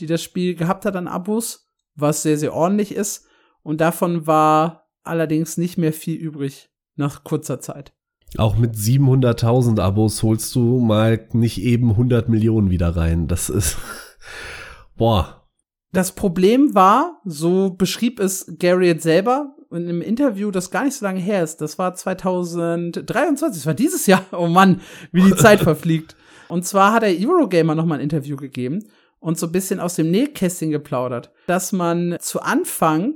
[0.00, 3.26] die das Spiel gehabt hat an Abos, was sehr, sehr ordentlich ist.
[3.62, 7.95] Und davon war allerdings nicht mehr viel übrig nach kurzer Zeit.
[8.36, 13.28] Auch mit 700.000 Abos holst du mal nicht eben 100 Millionen wieder rein.
[13.28, 13.76] Das ist,
[14.96, 15.42] boah.
[15.92, 21.04] Das Problem war, so beschrieb es Garriott selber in einem Interview, das gar nicht so
[21.06, 21.60] lange her ist.
[21.60, 24.24] Das war 2023, das war dieses Jahr.
[24.32, 24.80] Oh Mann,
[25.12, 26.16] wie die Zeit verfliegt.
[26.48, 28.84] Und zwar hat der Eurogamer noch mal ein Interview gegeben
[29.18, 33.14] und so ein bisschen aus dem Nähkästchen geplaudert, dass man zu Anfang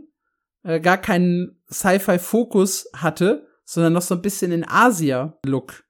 [0.63, 5.85] äh, gar keinen Sci-Fi-Fokus hatte, sondern noch so ein bisschen in Asia-Look,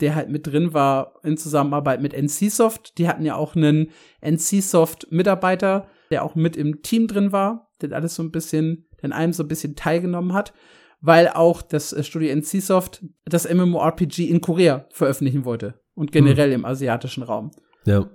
[0.00, 2.96] der halt mit drin war in Zusammenarbeit mit NCSoft.
[2.96, 3.90] Die hatten ja auch einen
[4.24, 9.12] NCSoft-Mitarbeiter, der auch mit im Team drin war, der alles so ein bisschen, der in
[9.12, 10.54] allem so ein bisschen teilgenommen hat,
[11.02, 16.60] weil auch das äh, Studio NCSoft das MMORPG in Korea veröffentlichen wollte und generell hm.
[16.60, 17.50] im asiatischen Raum.
[17.84, 18.08] Ja.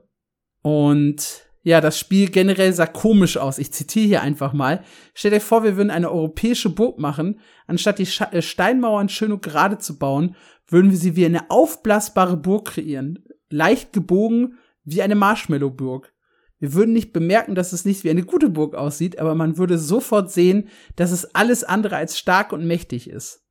[0.64, 3.58] Und ja, das Spiel generell sah komisch aus.
[3.58, 4.84] Ich zitiere hier einfach mal.
[5.14, 7.40] Stellt euch vor, wir würden eine europäische Burg machen.
[7.68, 10.36] Anstatt die Sch äh, Steinmauern schön und gerade zu bauen,
[10.68, 13.24] würden wir sie wie eine aufblasbare Burg kreieren.
[13.50, 16.14] Leicht gebogen wie eine Marshmallow-Burg.
[16.60, 19.78] Wir würden nicht bemerken, dass es nicht wie eine gute Burg aussieht, aber man würde
[19.78, 23.42] sofort sehen, dass es alles andere als stark und mächtig ist.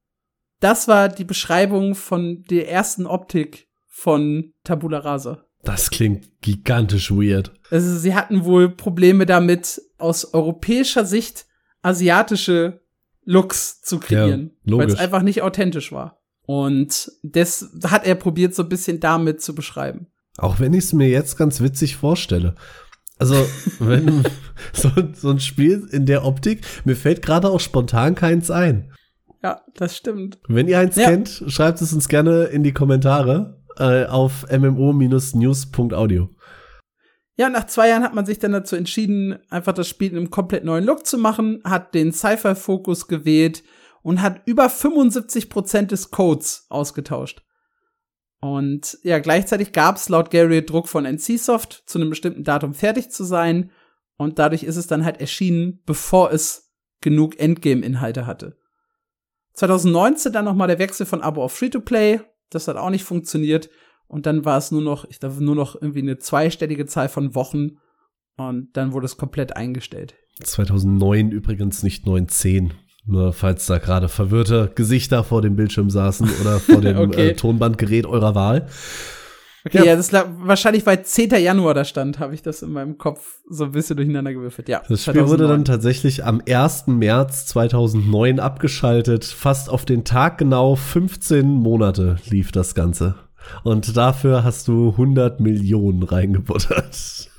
[0.61, 5.46] Das war die Beschreibung von der ersten Optik von Tabula Rasa.
[5.62, 7.53] Das klingt gigantisch weird.
[7.73, 11.47] Also sie hatten wohl Probleme damit, aus europäischer Sicht
[11.81, 12.83] asiatische
[13.25, 16.21] Looks zu kreieren, Ja, weil es einfach nicht authentisch war.
[16.45, 20.09] Und das hat er probiert, so ein bisschen damit zu beschreiben.
[20.37, 22.57] Auch wenn ich es mir jetzt ganz witzig vorstelle.
[23.19, 23.37] Also,
[23.79, 24.23] wenn
[24.75, 28.93] so, so ein Spiel in der Optik, mir fällt gerade auch spontan keins ein.
[29.43, 30.39] Ja, das stimmt.
[30.47, 31.09] Wenn ihr eins Ja.
[31.09, 36.29] kennt, schreibt es uns gerne in die Kommentare äh, auf mmo-news.audio.
[37.37, 40.31] Ja, nach zwei Jahren hat man sich dann dazu entschieden, einfach das Spiel in einem
[40.31, 43.62] komplett neuen Look zu machen, hat den Sci-Fi-Fokus gewählt
[44.03, 47.42] und hat über 75 Prozent des Codes ausgetauscht.
[48.40, 53.11] Und ja, gleichzeitig gab es laut Gary Druck von NCSoft, zu einem bestimmten Datum fertig
[53.11, 53.71] zu sein.
[54.16, 58.59] Und dadurch ist es dann halt erschienen, bevor es genug Endgame-Inhalte hatte.
[59.55, 62.21] 2019 dann noch mal der Wechsel von Abo auf Free-to-Play.
[62.51, 63.71] Das hat auch nicht funktioniert.
[64.12, 67.35] Und dann war es nur noch, ich glaube, nur noch irgendwie eine zweistellige Zahl von
[67.35, 67.79] Wochen.
[68.37, 70.14] Und dann wurde es komplett eingestellt.
[70.42, 72.75] 2009 übrigens nicht 910.
[73.07, 77.31] Nur falls da gerade verwirrte Gesichter vor dem Bildschirm saßen oder vor dem Okay.
[77.31, 78.68] äh, Tonbandgerät eurer Wahl.
[79.64, 79.85] Okay, Ja.
[79.85, 81.31] ja, das lag wahrscheinlich, weil 10.
[81.31, 84.68] Januar da stand, habe ich das in meinem Kopf so ein bisschen durcheinander gewürfelt.
[84.68, 85.48] Ja, Das Spiel wurde 2009.
[85.48, 86.88] dann tatsächlich am 1.
[86.88, 89.25] März 2009 abgeschaltet.
[89.25, 93.14] Fast auf den Tag genau 15 Monate lief das Ganze.
[93.65, 97.31] Und dafür hast du 100 Millionen reingebuttert.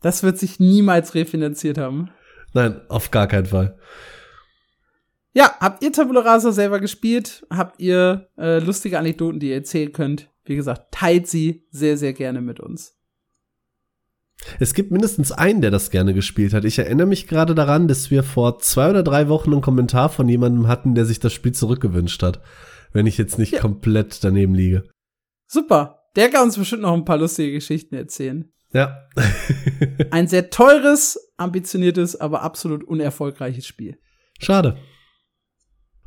[0.00, 2.10] Das wird sich niemals refinanziert haben.
[2.54, 3.78] Nein, auf gar keinen Fall.
[5.34, 7.46] Ja, habt ihr Tabula Rasa selber gespielt?
[7.48, 10.28] Habt ihr äh, lustige Anekdoten, die ihr erzählen könnt?
[10.44, 12.96] Wie gesagt, teilt sie sehr, sehr gerne mit uns.
[14.58, 16.64] Es gibt mindestens einen, der das gerne gespielt hat.
[16.64, 20.28] Ich erinnere mich gerade daran, dass wir vor zwei oder drei Wochen einen Kommentar von
[20.28, 22.40] jemandem hatten, der sich das Spiel zurückgewünscht hat.
[22.92, 23.60] Wenn ich jetzt nicht Ja.
[23.60, 24.82] komplett daneben liege.
[25.52, 25.98] Super.
[26.16, 28.50] Der kann uns bestimmt noch ein paar lustige Geschichten erzählen.
[28.72, 29.06] Ja.
[30.10, 33.98] Ein sehr teures, ambitioniertes, aber absolut unerfolgreiches Spiel.
[34.40, 34.78] Schade.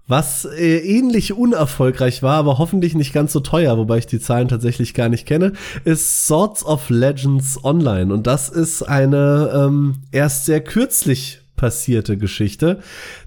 [0.08, 4.48] Was äh, ähnlich unerfolgreich war, aber hoffentlich nicht ganz so teuer, wobei ich die Zahlen
[4.48, 5.54] tatsächlich gar nicht kenne,
[5.84, 8.12] ist Swords of Legends Online.
[8.12, 12.80] Und das ist eine ähm, erst sehr kürzlich passierte Geschichte.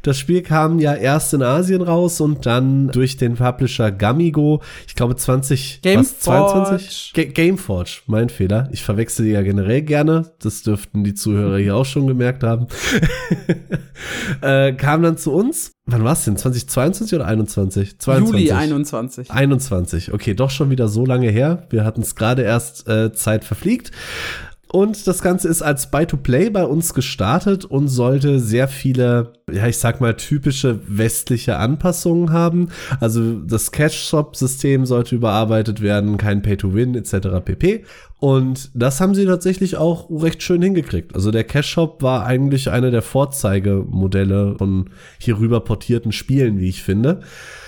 [0.03, 4.95] Das Spiel kam ja erst in Asien raus und dann durch den Publisher Gamigo, ich
[4.95, 7.13] glaube 20, was, 22?
[7.15, 8.69] Ga Gameforge, mein Fehler.
[8.73, 10.31] Ich verwechsel die ja generell gerne.
[10.41, 12.67] Das dürften die Zuhörer hier auch schon gemerkt haben.
[14.43, 15.73] äh, kam dann zu uns.
[15.91, 16.37] Wann war es denn?
[16.37, 17.99] 2022 oder 21?
[17.99, 18.41] 22.
[18.41, 19.31] Juli 21.
[19.31, 20.13] 21.
[20.13, 21.67] Okay, doch schon wieder so lange her.
[21.71, 23.91] Wir hatten es gerade erst äh, Zeit verfliegt.
[24.71, 29.79] Und das Ganze ist als Buy-to-Play bei uns gestartet und sollte sehr viele, ja, ich
[29.79, 32.69] sag mal, typische westliche Anpassungen haben.
[33.01, 37.43] Also das Cash-Shop-System sollte überarbeitet werden, kein Pay-to-Win etc.
[37.43, 37.85] pp.
[38.21, 41.15] Und das haben sie tatsächlich auch recht schön hingekriegt.
[41.15, 47.21] Also der Cash-Shop war eigentlich eine der Vorzeigemodelle von hierüber portierten Spielen, wie ich finde.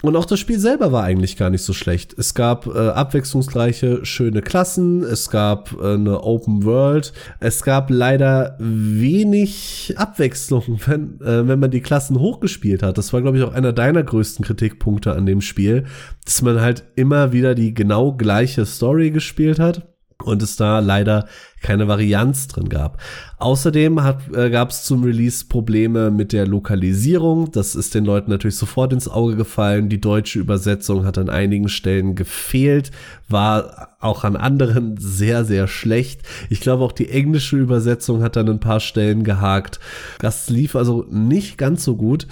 [0.03, 2.19] Und auch das Spiel selber war eigentlich gar nicht so schlecht.
[2.19, 8.57] Es gab äh, abwechslungsreiche, schöne Klassen, es gab äh, eine Open World, es gab leider
[8.59, 12.99] wenig Abwechslung, wenn, äh, wenn man die Klassen hochgespielt hat.
[12.99, 15.85] Das war, glaube ich, auch einer deiner größten Kritikpunkte an dem Spiel,
[16.25, 19.90] dass man halt immer wieder die genau gleiche Story gespielt hat
[20.25, 21.27] und es da leider
[21.61, 22.99] keine Varianz drin gab.
[23.39, 24.01] Außerdem
[24.35, 27.53] äh, gab es zum Release Probleme mit der Lokalisierung.
[27.53, 29.89] Das ist den Leuten natürlich sofort ins Auge gefallen.
[29.89, 32.91] Die deutsche Übersetzung hat an einigen Stellen gefehlt,
[33.29, 36.23] war auch an anderen sehr, sehr schlecht.
[36.49, 39.81] Ich glaube auch die englische Übersetzung hat an ein paar Stellen gehakt.
[40.19, 42.27] Das lief also nicht ganz so gut.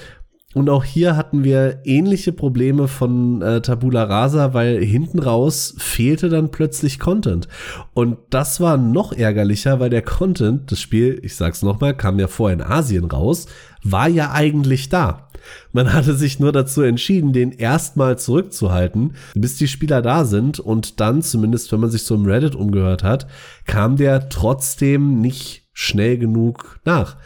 [0.59, 6.29] Und auch hier hatten wir ähnliche Probleme von äh, Tabula Rasa, weil hinten raus fehlte
[6.29, 7.47] dann plötzlich Content.
[7.95, 12.27] Und das war noch ärgerlicher, weil der Content, das Spiel, ich sag's nochmal, kam ja
[12.27, 13.47] vorher in Asien raus,
[13.85, 15.29] war ja eigentlich da.
[15.71, 20.99] Man hatte sich nur dazu entschieden, den erstmal zurückzuhalten, bis die Spieler da sind und
[20.99, 23.29] dann, zumindest wenn man sich so im Reddit umgehört hat,
[23.65, 27.17] kam der trotzdem nicht schnell genug nach.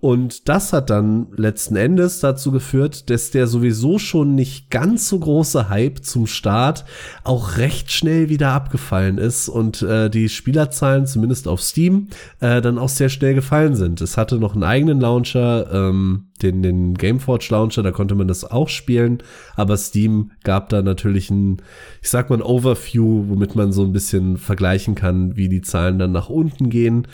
[0.00, 5.18] Und das hat dann letzten Endes dazu geführt, dass der sowieso schon nicht ganz so
[5.18, 6.84] große Hype zum Start
[7.24, 12.08] auch recht schnell wieder abgefallen ist und äh, die Spielerzahlen zumindest auf Steam
[12.38, 14.00] äh, dann auch sehr schnell gefallen sind.
[14.00, 18.44] Es hatte noch einen eigenen Launcher, ähm, den, den Gameforge Launcher, da konnte man das
[18.44, 19.18] auch spielen,
[19.56, 21.56] aber Steam gab da natürlich ein,
[22.02, 25.98] ich sag mal, ein Overview, womit man so ein bisschen vergleichen kann, wie die Zahlen
[25.98, 27.08] dann nach unten gehen.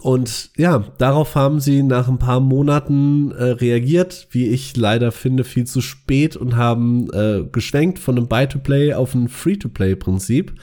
[0.00, 5.44] Und ja, darauf haben sie nach ein paar Monaten äh, reagiert, wie ich leider finde,
[5.44, 10.54] viel zu spät und haben äh, geschwenkt von einem Buy-to-Play auf ein Free-to-Play-Prinzip.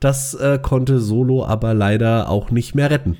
[0.00, 3.16] Das äh, konnte Solo aber leider auch nicht mehr retten.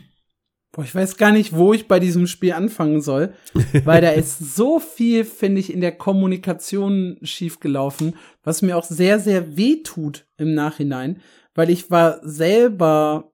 [0.72, 3.32] Boah, ich weiß gar nicht, wo ich bei diesem Spiel anfangen soll,
[3.84, 9.20] weil da ist so viel, finde ich, in der Kommunikation schiefgelaufen, was mir auch sehr,
[9.20, 11.20] sehr weh tut im Nachhinein,
[11.54, 13.30] weil ich war selber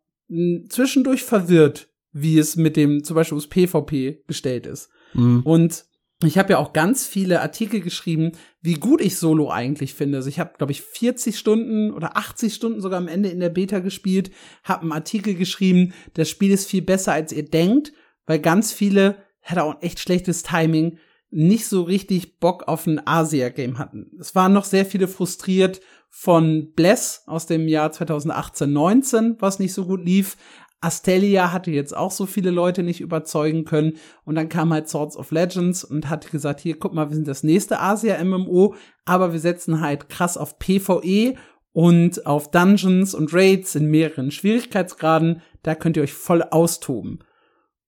[0.69, 4.91] zwischendurch verwirrt, wie es mit dem zum Beispiel das PvP gestellt ist.
[5.15, 5.43] Mhm.
[5.45, 5.85] Und
[6.23, 10.19] ich habe ja auch ganz viele Artikel geschrieben, wie gut ich Solo eigentlich finde.
[10.19, 13.49] Also ich habe, glaube ich, 40 Stunden oder 80 Stunden sogar am Ende in der
[13.49, 14.31] Beta gespielt,
[14.63, 17.93] habe einen Artikel geschrieben, das Spiel ist viel besser, als ihr denkt,
[18.27, 20.99] weil ganz viele, hatte auch ein echt schlechtes Timing,
[21.31, 24.11] nicht so richtig Bock auf ein Asia-Game hatten.
[24.21, 29.87] Es waren noch sehr viele frustriert von Bless aus dem Jahr 2018-19, was nicht so
[29.87, 30.37] gut lief,
[30.81, 33.99] Astelia hatte jetzt auch so viele Leute nicht überzeugen können.
[34.25, 37.29] Und dann kam halt Swords of Legends und hat gesagt, hier, guck mal, wir sind
[37.29, 41.35] das nächste Asia-MMO, aber wir setzen halt krass auf PvE
[41.73, 45.43] und auf Dungeons und Raids in mehreren Schwierigkeitsgraden.
[45.63, 47.23] Da könnt ihr euch voll austoben.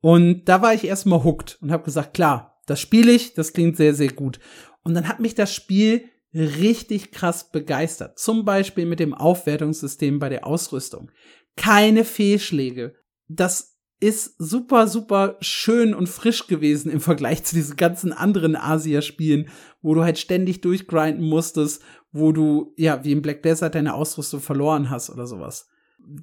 [0.00, 3.76] Und da war ich erstmal hooked und habe gesagt, klar, das spiele ich, das klingt
[3.76, 4.38] sehr, sehr gut.
[4.85, 8.18] Und dann hat mich das Spiel richtig krass begeistert.
[8.18, 11.11] Zum Beispiel mit dem Aufwertungssystem bei der Ausrüstung
[11.56, 12.94] keine Fehlschläge.
[13.28, 19.48] Das ist super, super schön und frisch gewesen im Vergleich zu diesen ganzen anderen Asia-Spielen,
[19.80, 24.40] wo du halt ständig durchgrinden musstest, wo du, ja, wie im Black Desert deine Ausrüstung
[24.40, 25.68] verloren hast oder sowas.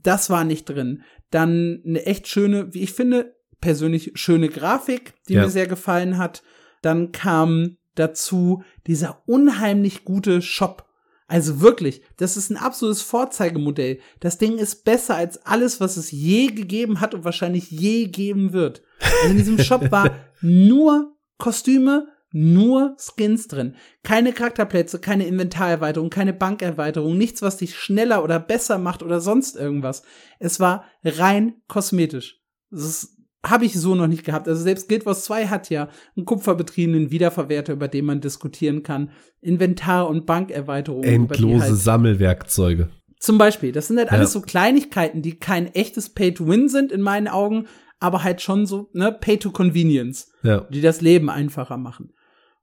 [0.03, 1.03] Das war nicht drin.
[1.31, 5.43] Dann eine echt schöne, wie ich finde, persönlich schöne Grafik, die ja.
[5.43, 6.43] mir sehr gefallen hat.
[6.81, 10.88] Dann kam dazu dieser unheimlich gute Shop,
[11.29, 13.99] also wirklich, das ist ein absolutes Vorzeigemodell.
[14.19, 18.51] Das Ding ist besser als alles, was es je gegeben hat und wahrscheinlich je geben
[18.51, 18.81] wird.
[18.99, 23.75] Also in diesem Shop war nur Kostüme, nur Skins drin.
[24.03, 29.55] Keine Charakterplätze, keine Inventarerweiterung, keine Bankerweiterung, nichts, was dich schneller oder besser macht oder sonst
[29.55, 30.01] irgendwas.
[30.39, 32.41] Es war rein kosmetisch.
[32.71, 34.47] Das ist habe ich so noch nicht gehabt.
[34.47, 39.12] Also selbst Guild Wars 2 hat ja einen kupferbetriebenen Wiederverwerter, über den man diskutieren kann.
[39.41, 41.06] Inventar- und Bankerweiterungen.
[41.08, 42.89] Endlose halt Sammelwerkzeuge.
[43.19, 43.71] Zum Beispiel.
[43.71, 44.17] Das sind halt ja.
[44.17, 47.67] alles so Kleinigkeiten, die kein echtes Pay-to-Win sind in meinen Augen,
[47.99, 50.32] aber halt schon so, ne, Pay-to-Convenience.
[50.43, 50.62] Ja.
[50.69, 52.13] Die das Leben einfacher machen.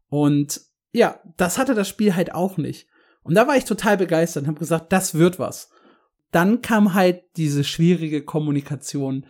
[0.08, 0.60] Und
[0.92, 2.86] ja, das hatte das Spiel halt auch nicht.
[3.22, 5.70] Und da war ich total begeistert und habe gesagt, das wird was.
[6.32, 9.26] Dann kam halt diese schwierige Kommunikation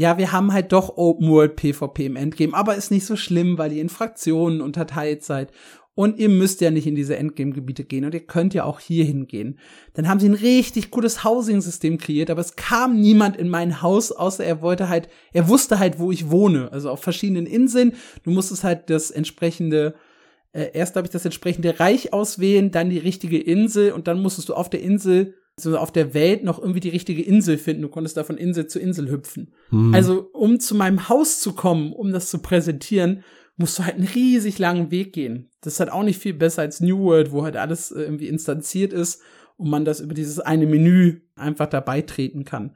[0.00, 3.58] ja, wir haben halt doch Open World PvP im Endgame, aber ist nicht so schlimm,
[3.58, 5.52] weil ihr in Fraktionen unterteilt seid.
[5.94, 9.04] Und ihr müsst ja nicht in diese Endgame-Gebiete gehen und ihr könnt ja auch hier
[9.04, 9.58] hingehen.
[9.92, 14.10] Dann haben sie ein richtig gutes Housing-System kreiert, aber es kam niemand in mein Haus,
[14.10, 16.72] außer er wollte halt, er wusste halt, wo ich wohne.
[16.72, 17.92] Also auf verschiedenen Inseln.
[18.22, 19.96] Du musstest halt das entsprechende,
[20.52, 24.48] äh, erst habe ich das entsprechende Reich auswählen, dann die richtige Insel und dann musstest
[24.48, 27.82] du auf der Insel so auf der Welt noch irgendwie die richtige Insel finden.
[27.82, 29.52] Du konntest da von Insel zu Insel hüpfen.
[29.70, 29.94] Mhm.
[29.94, 33.24] Also, um zu meinem Haus zu kommen, um das zu präsentieren,
[33.56, 35.50] musst du halt einen riesig langen Weg gehen.
[35.60, 38.28] Das ist halt auch nicht viel besser als New World, wo halt alles äh, irgendwie
[38.28, 39.22] instanziert ist
[39.56, 42.74] und man das über dieses eine Menü einfach dabei treten kann.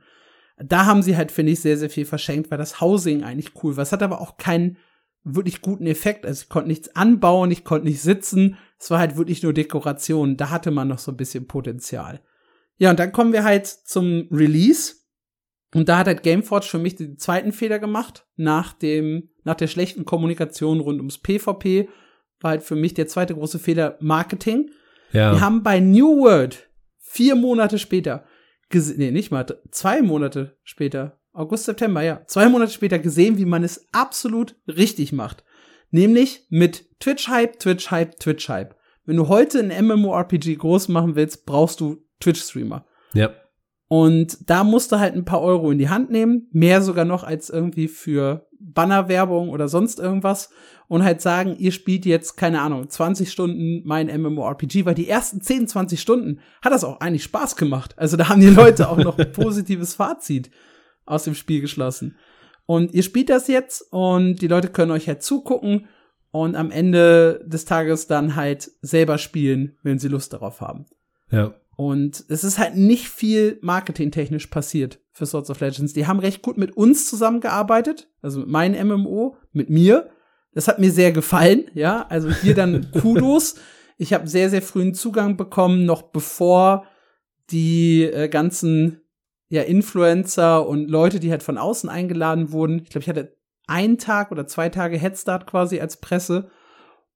[0.59, 3.77] Da haben sie halt, finde ich, sehr, sehr viel verschenkt, weil das Housing eigentlich cool
[3.77, 3.83] war.
[3.83, 4.77] Es hat aber auch keinen
[5.25, 6.27] wirklich guten Effekt.
[6.27, 8.57] Also ich konnte nichts anbauen, ich konnte nicht sitzen.
[8.79, 10.37] Es war halt wirklich nur Dekoration.
[10.37, 12.21] Da hatte man noch so ein bisschen Potenzial.
[12.77, 14.95] Ja, und dann kommen wir halt zum Release.
[15.75, 18.27] Und da hat halt Gameforge für mich den zweiten Fehler gemacht.
[18.37, 21.89] Nach dem, nach der schlechten Kommunikation rund ums PvP
[22.41, 24.71] war halt für mich der zweite große Fehler Marketing.
[25.13, 25.33] Ja.
[25.33, 28.25] Wir haben bei New World vier Monate später,
[28.73, 33.63] nee, nicht mal, zwei Monate später, August, September, ja, zwei Monate später gesehen, wie man
[33.63, 35.45] es absolut richtig macht.
[35.91, 38.75] Nämlich mit Twitch-Hype, Twitch-Hype, Twitch-Hype.
[39.05, 42.85] Wenn du heute ein MMORPG groß machen willst, brauchst du Twitch-Streamer.
[43.15, 43.31] Ja.
[43.89, 47.51] Und da musste halt ein paar Euro in die Hand nehmen, mehr sogar noch als
[47.51, 50.51] irgendwie für Bannerwerbung oder sonst irgendwas
[50.89, 55.41] und halt sagen, ihr spielt jetzt, keine Ahnung, 20 Stunden mein MMORPG, weil die ersten
[55.41, 57.95] 10, 20 Stunden hat das auch eigentlich Spaß gemacht.
[57.97, 60.51] Also da haben die Leute auch noch ein positives Fazit
[61.05, 62.17] aus dem Spiel geschlossen.
[62.67, 65.87] Und ihr spielt das jetzt und die Leute können euch halt zugucken
[66.31, 70.87] und am Ende des Tages dann halt selber spielen, wenn sie Lust darauf haben.
[71.31, 71.55] Ja.
[71.77, 75.93] Und es ist halt nicht viel marketingtechnisch passiert für Swords of Legends.
[75.93, 80.11] Die haben recht gut mit uns zusammengearbeitet, also mit meinem MMO, mit mir.
[80.53, 82.07] Das hat mir sehr gefallen, ja.
[82.09, 83.57] Also hier dann Kudos.
[83.97, 86.87] Ich habe sehr, sehr frühen Zugang bekommen, noch bevor
[87.51, 89.01] die äh, ganzen
[89.49, 92.81] ja Influencer und Leute, die halt von außen eingeladen wurden.
[92.81, 96.51] Ich glaube, ich hatte einen Tag oder zwei Tage Headstart quasi als Presse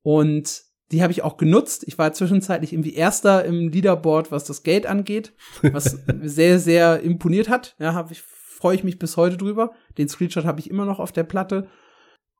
[0.03, 1.84] und die habe ich auch genutzt.
[1.86, 5.32] Ich war zwischenzeitlich irgendwie Erster im Leaderboard, was das Gate angeht,
[5.62, 7.76] was sehr, sehr imponiert hat.
[7.78, 9.72] Ja, habe ich, freue ich mich bis heute drüber.
[9.99, 11.68] Den Screenshot habe ich immer noch auf der Platte.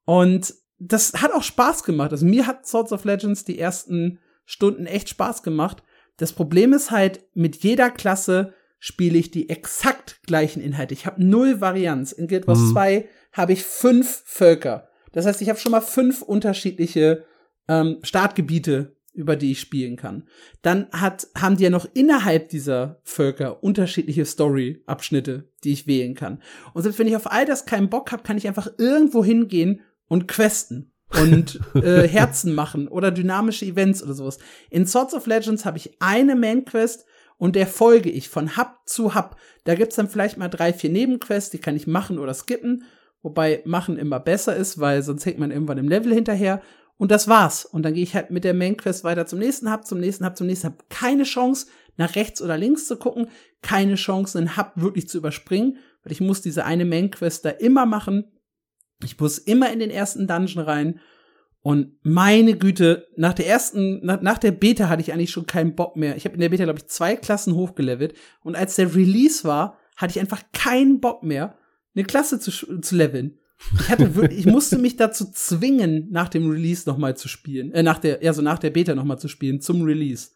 [0.05, 2.13] Und das hat auch Spaß gemacht.
[2.13, 5.83] Also mir hat Swords of Legends die ersten Stunden echt Spaß gemacht.
[6.17, 10.95] Das Problem ist halt, mit jeder Klasse spiele ich die exakt gleichen Inhalte.
[10.95, 12.13] Ich habe null Varianz.
[12.13, 12.73] In Guild Wars mhm.
[12.73, 14.89] 2 habe ich fünf Völker.
[15.13, 17.25] Das heißt, ich habe schon mal fünf unterschiedliche
[17.69, 20.29] ähm, Startgebiete, über die ich spielen kann.
[20.63, 26.41] Dann hat, haben die ja noch innerhalb dieser Völker unterschiedliche Story-Abschnitte, die ich wählen kann.
[26.73, 29.81] Und selbst wenn ich auf all das keinen Bock habe, kann ich einfach irgendwo hingehen
[30.07, 34.39] und questen und äh, Herzen machen oder dynamische Events oder sowas.
[34.71, 37.05] In Swords of Legends habe ich eine Main Quest
[37.39, 39.37] und der folge ich von Hub zu Hub.
[39.65, 42.85] Da gibt's dann vielleicht mal drei, vier Nebenquests, die kann ich machen oder skippen.
[43.23, 46.63] Wobei machen immer besser ist, weil sonst hängt man irgendwann im Level hinterher.
[46.99, 47.65] Und das war's.
[47.65, 50.27] Und dann gehe ich halt mit der Main Quest weiter zum nächsten Hub, zum nächsten
[50.27, 50.85] Hub, zum nächsten Hub.
[50.91, 53.29] Keine Chance, nach rechts oder links zu gucken.
[53.63, 55.79] Keine Chance, einen Hub wirklich zu überspringen.
[56.03, 58.25] Weil ich muss diese eine Main Quest da immer machen.
[59.05, 61.01] Ich muss immer in den ersten Dungeon rein.
[61.61, 65.77] Und meine Güte, nach der ersten, nach, nach der Beta hatte ich eigentlich schon keinen
[65.77, 66.17] Bock mehr.
[66.17, 68.15] Ich habe in der Beta, glaube ich, zwei Klassen hochgelevelt.
[68.43, 71.57] Und als der Release war, hatte ich einfach keinen Bock mehr,
[71.95, 73.39] eine Klasse zu, zu leveln.
[73.81, 77.73] Ich hatte wirklich, ich musste mich dazu zwingen, nach dem Release noch mal zu spielen,
[77.73, 80.31] äh, nach der, ja, so nach der Beta noch mal zu spielen, zum Release.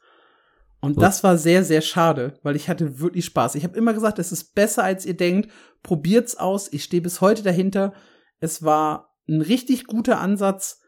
[0.81, 3.55] Und das war sehr, sehr schade, weil ich hatte wirklich Spaß.
[3.55, 5.49] Ich habe immer gesagt, es ist besser, als ihr denkt.
[5.85, 6.73] Probiert's aus.
[6.73, 7.95] Ich stehe bis heute dahinter.
[8.41, 10.81] Es war ein richtig guter Ansatz.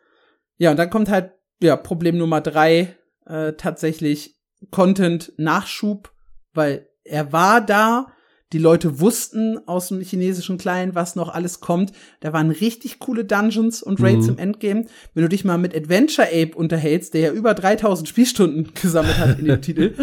[0.57, 1.31] Ja, und dann kommt halt,
[1.63, 4.37] ja, Problem Nummer drei, äh, tatsächlich
[4.73, 6.13] Content-Nachschub,
[6.53, 8.09] weil er war da,
[8.53, 11.93] die Leute wussten aus dem chinesischen Kleinen, was noch alles kommt.
[12.21, 14.35] Da waren richtig coole Dungeons und Raids mhm.
[14.35, 14.85] im Endgame.
[15.13, 19.39] Wenn du dich mal mit Adventure Ape unterhältst, der ja über 3000 Spielstunden gesammelt hat
[19.39, 19.95] in dem Titel,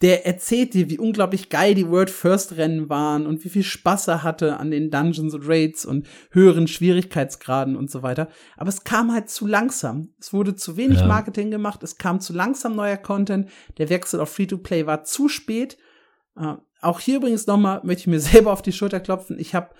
[0.00, 4.06] der erzählt dir, wie unglaublich geil die World First Rennen waren und wie viel Spaß
[4.08, 8.28] er hatte an den Dungeons und Raids und höheren Schwierigkeitsgraden und so weiter.
[8.56, 10.14] Aber es kam halt zu langsam.
[10.20, 11.06] Es wurde zu wenig ja.
[11.06, 11.82] Marketing gemacht.
[11.82, 13.50] Es kam zu langsam neuer Content.
[13.78, 15.76] Der Wechsel auf Free-to-Play war zu spät.
[16.80, 19.38] Auch hier übrigens nochmal möchte ich mir selber auf die Schulter klopfen.
[19.38, 19.70] Ich habe,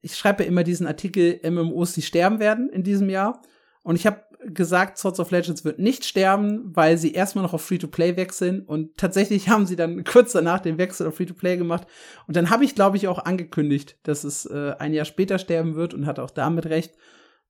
[0.00, 3.42] ich schreibe ja immer diesen Artikel MMOs, die sterben werden in diesem Jahr.
[3.82, 7.62] Und ich habe gesagt, Swords of Legends wird nicht sterben, weil sie erstmal noch auf
[7.62, 8.62] Free-to-Play wechseln.
[8.62, 11.86] Und tatsächlich haben sie dann kurz danach den Wechsel auf Free-to-Play gemacht.
[12.26, 15.74] Und dann habe ich, glaube ich, auch angekündigt, dass es äh, ein Jahr später sterben
[15.74, 16.94] wird und hatte auch damit recht.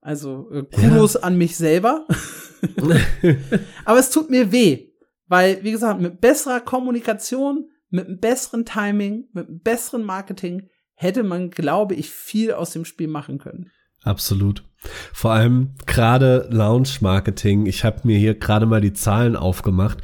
[0.01, 1.21] Also äh, Kudos ja.
[1.21, 2.07] an mich selber.
[3.85, 4.91] Aber es tut mir weh,
[5.27, 11.23] weil, wie gesagt, mit besserer Kommunikation mit einem besseren Timing, mit einem besseren Marketing hätte
[11.23, 13.71] man, glaube ich, viel aus dem Spiel machen können.
[14.03, 14.65] Absolut.
[15.13, 17.67] Vor allem gerade Launch-Marketing.
[17.67, 19.99] Ich habe mir hier gerade mal die Zahlen aufgemacht.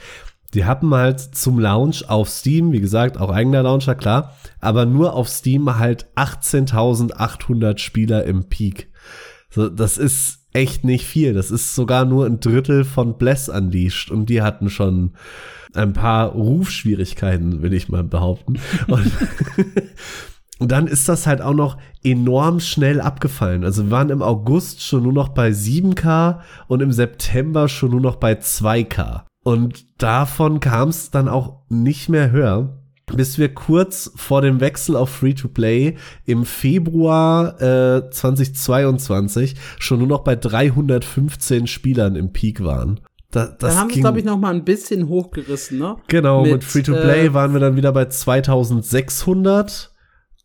[0.53, 5.15] Die hatten halt zum Launch auf Steam, wie gesagt, auch eigener Launcher, klar, aber nur
[5.15, 8.93] auf Steam halt 18.800 Spieler im Peak.
[9.51, 11.35] So, das ist echt nicht viel.
[11.35, 15.13] Das ist sogar nur ein Drittel von Bless Unleashed und die hatten schon
[15.75, 18.61] ein paar Rufschwierigkeiten, will ich mal behaupten.
[18.89, 19.11] Und,
[20.61, 23.65] und dann ist das halt auch noch enorm schnell abgefallen.
[23.65, 28.01] Also wir waren im August schon nur noch bei 7K und im September schon nur
[28.01, 29.23] noch bei 2K.
[29.43, 34.97] Und davon kam es dann auch nicht mehr höher bis wir kurz vor dem Wechsel
[34.97, 43.01] auf Free-to-Play im Februar äh, 2022 schon nur noch bei 315 Spielern im Peak waren.
[43.31, 45.97] Da, das da haben sie, glaube ich, noch mal ein bisschen hochgerissen, ne?
[46.07, 49.93] Genau, mit, mit Free-to-Play äh, waren wir dann wieder bei 2600,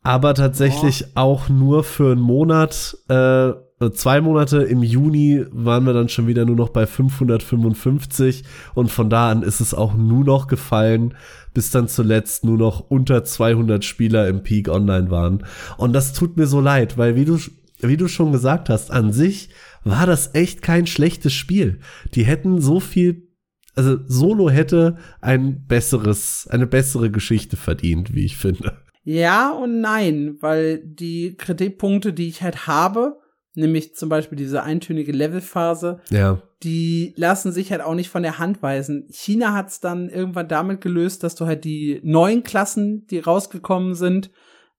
[0.01, 1.19] aber tatsächlich oh.
[1.19, 3.51] auch nur für einen Monat, äh,
[3.87, 8.43] zwei Monate im Juni waren wir dann schon wieder nur noch bei 555
[8.75, 11.13] und von da an ist es auch nur noch gefallen,
[11.53, 15.45] bis dann zuletzt nur noch unter 200 Spieler im Peak online waren.
[15.77, 17.39] Und das tut mir so leid, weil wie du,
[17.79, 19.49] wie du schon gesagt hast, an sich
[19.85, 21.79] war das echt kein schlechtes Spiel.
[22.15, 23.29] Die hätten so viel,
[23.75, 28.77] also Solo hätte ein besseres, eine bessere Geschichte verdient, wie ich finde.
[29.03, 33.18] Ja und nein, weil die Kritikpunkte, die ich halt habe,
[33.55, 36.41] nämlich zum Beispiel diese eintönige Levelphase, ja.
[36.63, 39.07] die lassen sich halt auch nicht von der Hand weisen.
[39.09, 43.95] China hat es dann irgendwann damit gelöst, dass du halt die neuen Klassen, die rausgekommen
[43.95, 44.31] sind,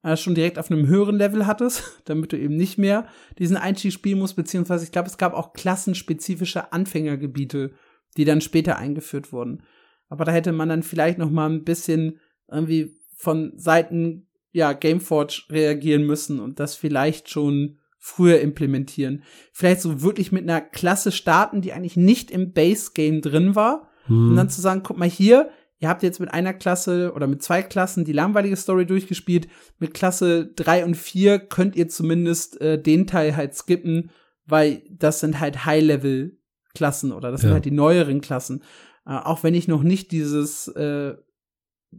[0.02, 3.06] äh, schon direkt auf einem höheren Level hattest, damit du eben nicht mehr
[3.38, 7.72] diesen Einstieg spielen musst, beziehungsweise ich glaube, es gab auch klassenspezifische Anfängergebiete,
[8.16, 9.62] die dann später eingeführt wurden.
[10.08, 12.18] Aber da hätte man dann vielleicht noch mal ein bisschen
[12.50, 19.22] irgendwie von Seiten ja, Gameforge reagieren müssen und das vielleicht schon früher implementieren.
[19.52, 23.90] Vielleicht so wirklich mit einer Klasse starten, die eigentlich nicht im Base-Game drin war.
[24.06, 24.30] Hm.
[24.30, 27.42] Und dann zu sagen, guck mal hier, ihr habt jetzt mit einer Klasse oder mit
[27.42, 29.48] zwei Klassen die langweilige Story durchgespielt.
[29.78, 34.10] Mit Klasse drei und vier könnt ihr zumindest äh, den Teil halt skippen,
[34.46, 37.48] weil das sind halt High-Level-Klassen oder das ja.
[37.48, 38.62] sind halt die neueren Klassen.
[39.04, 41.14] Äh, auch wenn ich noch nicht dieses, äh,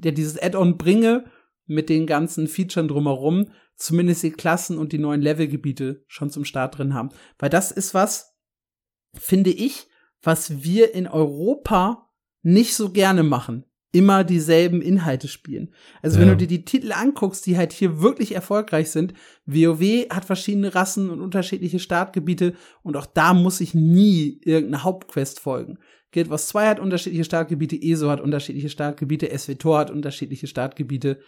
[0.03, 1.25] ja, dieses Add-on bringe
[1.67, 3.51] mit den ganzen Features drumherum,
[3.81, 7.09] zumindest die Klassen und die neuen Levelgebiete schon zum Start drin haben.
[7.39, 8.35] Weil das ist was,
[9.13, 9.87] finde ich,
[10.21, 12.09] was wir in Europa
[12.43, 15.73] nicht so gerne machen immer dieselben Inhalte spielen.
[16.01, 16.21] Also ja.
[16.21, 19.13] wenn du dir die Titel anguckst, die halt hier wirklich erfolgreich sind,
[19.45, 22.53] WoW hat verschiedene Rassen und unterschiedliche Startgebiete
[22.83, 25.77] und auch da muss ich nie irgendeine Hauptquest folgen.
[26.13, 31.19] Guild Wars 2 hat unterschiedliche Startgebiete, ESO hat unterschiedliche Startgebiete, SWTOR hat unterschiedliche Startgebiete.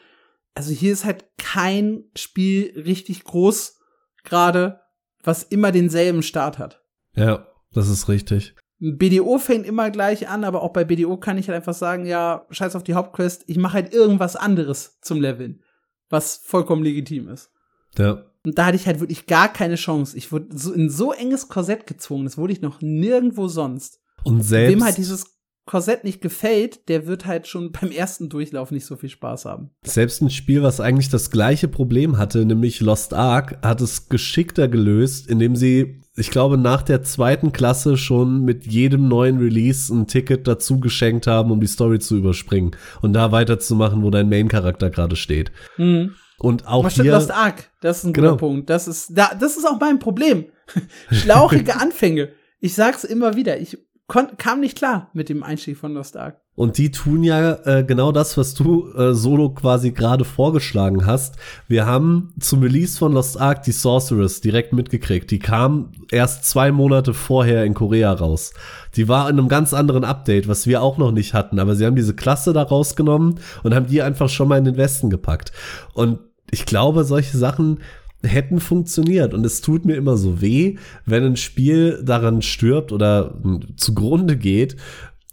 [0.55, 3.79] Also hier ist halt kein Spiel richtig groß
[4.23, 4.81] gerade,
[5.23, 6.83] was immer denselben Start hat.
[7.15, 8.55] Ja, das ist richtig.
[8.79, 12.45] BDO fängt immer gleich an, aber auch bei BDO kann ich halt einfach sagen, ja,
[12.49, 15.63] scheiß auf die Hauptquest, ich mache halt irgendwas anderes zum Leveln,
[16.09, 17.49] was vollkommen legitim ist.
[17.97, 18.25] Ja.
[18.45, 20.17] Und da hatte ich halt wirklich gar keine Chance.
[20.17, 24.01] Ich wurde so in so enges Korsett gezwungen, das wurde ich noch nirgendwo sonst.
[24.25, 24.73] Und selbst.
[24.73, 25.33] Wem halt dieses
[25.65, 29.69] Korsett nicht gefällt, der wird halt schon beim ersten Durchlauf nicht so viel Spaß haben.
[29.83, 34.67] Selbst ein Spiel, was eigentlich das gleiche Problem hatte, nämlich Lost Ark, hat es geschickter
[34.67, 40.05] gelöst, indem sie ich glaube, nach der zweiten Klasse schon mit jedem neuen Release ein
[40.05, 44.91] Ticket dazu geschenkt haben, um die Story zu überspringen und da weiterzumachen, wo dein Main-Charakter
[44.91, 45.51] gerade steht.
[45.77, 46.13] Mhm.
[46.37, 47.11] Und auch hier.
[47.11, 48.31] Lost Ark, das ist ein genau.
[48.31, 48.69] guter Punkt.
[48.69, 50.45] Das ist, da, das ist auch mein Problem.
[51.11, 52.29] Schlauchige Anfänge.
[52.59, 53.59] Ich sag's immer wieder.
[53.59, 53.77] Ich
[54.07, 56.37] kam nicht klar mit dem Einstieg von Lost Ark.
[56.55, 61.35] Und die tun ja äh, genau das, was du äh, solo quasi gerade vorgeschlagen hast.
[61.67, 65.31] Wir haben zum Release von Lost Ark die Sorceress direkt mitgekriegt.
[65.31, 68.53] Die kam erst zwei Monate vorher in Korea raus.
[68.95, 71.57] Die war in einem ganz anderen Update, was wir auch noch nicht hatten.
[71.57, 74.77] Aber sie haben diese Klasse da rausgenommen und haben die einfach schon mal in den
[74.77, 75.53] Westen gepackt.
[75.93, 76.19] Und
[76.51, 77.79] ich glaube, solche Sachen
[78.23, 79.33] hätten funktioniert.
[79.33, 83.39] Und es tut mir immer so weh, wenn ein Spiel daran stirbt oder
[83.75, 84.77] zugrunde geht,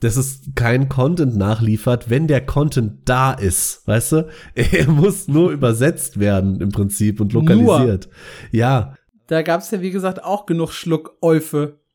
[0.01, 3.87] dass es kein Content nachliefert, wenn der Content da ist.
[3.87, 4.29] Weißt du?
[4.55, 8.07] Er muss nur übersetzt werden im Prinzip und lokalisiert.
[8.07, 8.61] Nur.
[8.61, 8.95] Ja.
[9.27, 11.79] Da gab's ja, wie gesagt, auch genug Schluckäufe.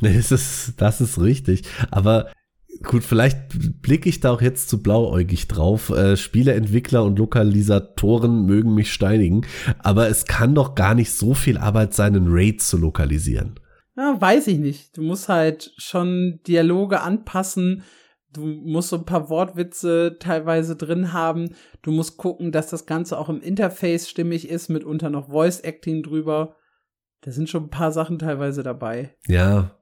[0.00, 1.62] Das ist, das ist richtig.
[1.92, 2.26] Aber
[2.84, 5.90] Gut, vielleicht blicke ich da auch jetzt zu blauäugig drauf.
[5.90, 9.46] Äh, Spieleentwickler und Lokalisatoren mögen mich steinigen,
[9.78, 13.58] aber es kann doch gar nicht so viel Arbeit sein, einen Raid zu lokalisieren.
[13.96, 14.96] Ja, weiß ich nicht.
[14.96, 17.84] Du musst halt schon Dialoge anpassen.
[18.32, 21.54] Du musst so ein paar Wortwitze teilweise drin haben.
[21.82, 26.02] Du musst gucken, dass das Ganze auch im Interface stimmig ist, mitunter noch Voice Acting
[26.02, 26.56] drüber.
[27.20, 29.14] Da sind schon ein paar Sachen teilweise dabei.
[29.28, 29.78] Ja.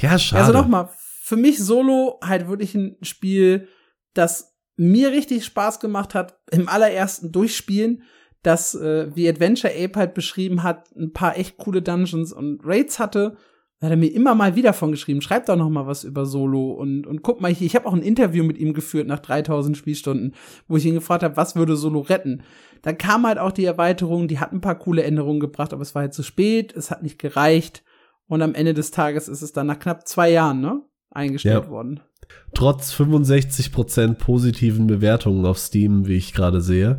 [0.00, 0.44] Ja, schade.
[0.44, 0.88] Also nochmal,
[1.28, 3.68] für mich solo halt wirklich ein Spiel,
[4.14, 8.02] das mir richtig Spaß gemacht hat im allerersten Durchspielen,
[8.42, 12.98] das, äh, wie Adventure Ape halt beschrieben hat, ein paar echt coole Dungeons und Raids
[12.98, 13.36] hatte.
[13.78, 16.24] Da hat er mir immer mal wieder von geschrieben, schreib doch noch mal was über
[16.24, 19.18] Solo und, und guck mal hier, ich habe auch ein Interview mit ihm geführt nach
[19.18, 20.34] 3000 Spielstunden,
[20.66, 22.42] wo ich ihn gefragt habe, was würde Solo retten.
[22.80, 25.94] Dann kam halt auch die Erweiterung, die hat ein paar coole Änderungen gebracht, aber es
[25.94, 27.84] war halt zu spät, es hat nicht gereicht
[28.28, 30.87] und am Ende des Tages ist es dann nach knapp zwei Jahren, ne?
[31.10, 31.70] Eingestellt ja.
[31.70, 32.00] worden.
[32.54, 36.98] Trotz 65% positiven Bewertungen auf Steam, wie ich gerade sehe.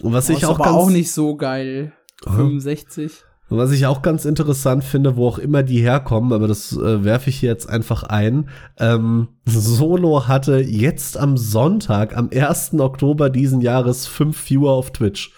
[0.00, 1.92] Und was oh, ich auch aber auch nicht so geil.
[2.24, 3.24] 65.
[3.48, 7.04] Und was ich auch ganz interessant finde, wo auch immer die herkommen, aber das äh,
[7.04, 8.50] werfe ich jetzt einfach ein.
[8.78, 12.74] Ähm, Solo hatte jetzt am Sonntag, am 1.
[12.78, 15.32] Oktober diesen Jahres, fünf Viewer auf Twitch.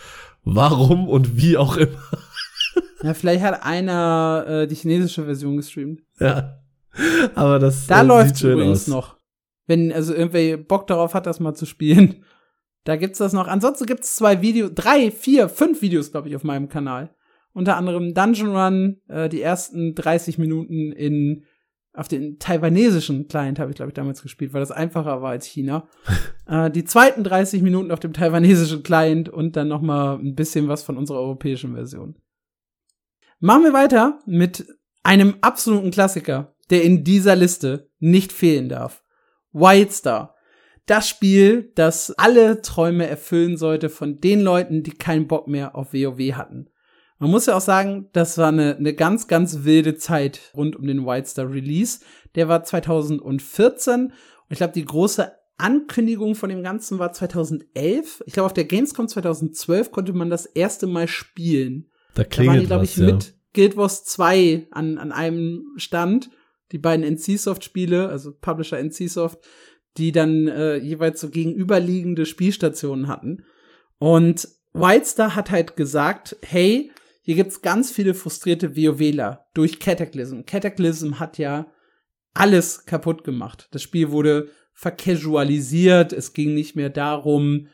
[0.45, 1.99] Warum und wie auch immer.
[3.03, 6.03] Ja, vielleicht hat einer äh, die chinesische Version gestreamt.
[6.19, 6.60] Ja.
[7.35, 8.89] Aber das da äh, läuft übrigens aus.
[8.89, 9.17] noch.
[9.67, 12.25] Wenn also irgendwer Bock darauf hat, das mal zu spielen.
[12.85, 13.47] Da gibt's das noch.
[13.47, 17.15] Ansonsten gibt's zwei Videos, drei, vier, fünf Videos, glaube ich, auf meinem Kanal.
[17.53, 21.45] Unter anderem Dungeon Run, äh, die ersten 30 Minuten in
[21.93, 25.45] auf den taiwanesischen Client habe ich, glaube ich, damals gespielt, weil das einfacher war als
[25.45, 25.89] China.
[26.47, 30.69] äh, die zweiten 30 Minuten auf dem taiwanesischen Client und dann noch mal ein bisschen
[30.69, 32.17] was von unserer europäischen Version.
[33.41, 34.67] Machen wir weiter mit
[35.03, 39.03] einem absoluten Klassiker der in dieser Liste nicht fehlen darf.
[39.53, 40.37] Wildstar.
[40.87, 45.93] Das Spiel, das alle Träume erfüllen sollte von den Leuten, die keinen Bock mehr auf
[45.93, 46.69] WoW hatten.
[47.19, 50.87] Man muss ja auch sagen, das war eine, eine ganz, ganz wilde Zeit rund um
[50.87, 52.01] den Wildstar Release.
[52.35, 54.13] Der war 2014 und
[54.49, 58.23] ich glaube, die große Ankündigung von dem Ganzen war 2011.
[58.27, 61.91] Ich glaube, auf der Gamescom 2012 konnte man das erste Mal spielen.
[62.15, 63.07] Da klingelt da waren die, glaube ich, ja.
[63.07, 66.31] mit Guild Wars 2 an, an einem Stand.
[66.73, 69.39] Die beiden NCSoft-Spiele, also Publisher NCSoft,
[69.97, 73.45] die dann äh, jeweils so gegenüberliegende Spielstationen hatten.
[73.99, 76.93] Und Wildstar hat halt gesagt, hey,
[77.23, 80.43] hier gibt's ganz viele frustrierte WoWler durch Cataclysm.
[80.47, 81.67] Cataclysm hat ja
[82.35, 83.69] alles kaputt gemacht.
[83.73, 86.13] Das Spiel wurde vercasualisiert.
[86.13, 87.69] Es ging nicht mehr darum,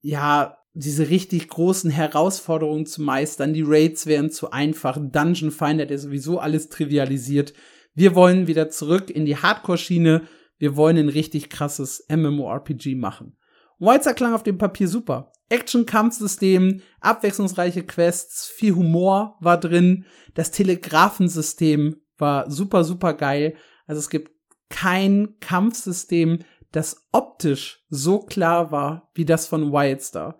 [0.00, 3.52] ja, diese richtig großen Herausforderungen zu meistern.
[3.52, 4.98] Die Raids wären zu einfach.
[5.00, 7.52] Dungeon Finder, der sowieso alles trivialisiert.
[7.94, 10.22] Wir wollen wieder zurück in die Hardcore-Schiene.
[10.58, 13.36] Wir wollen ein richtig krasses MMORPG machen.
[13.78, 15.32] Wildstar klang auf dem Papier super.
[15.48, 20.04] Action-Kampfsystem, abwechslungsreiche Quests, viel Humor war drin.
[20.34, 23.56] Das Telegrafensystem war super, super geil.
[23.86, 24.30] Also es gibt
[24.68, 30.38] kein Kampfsystem, das optisch so klar war wie das von Wildstar.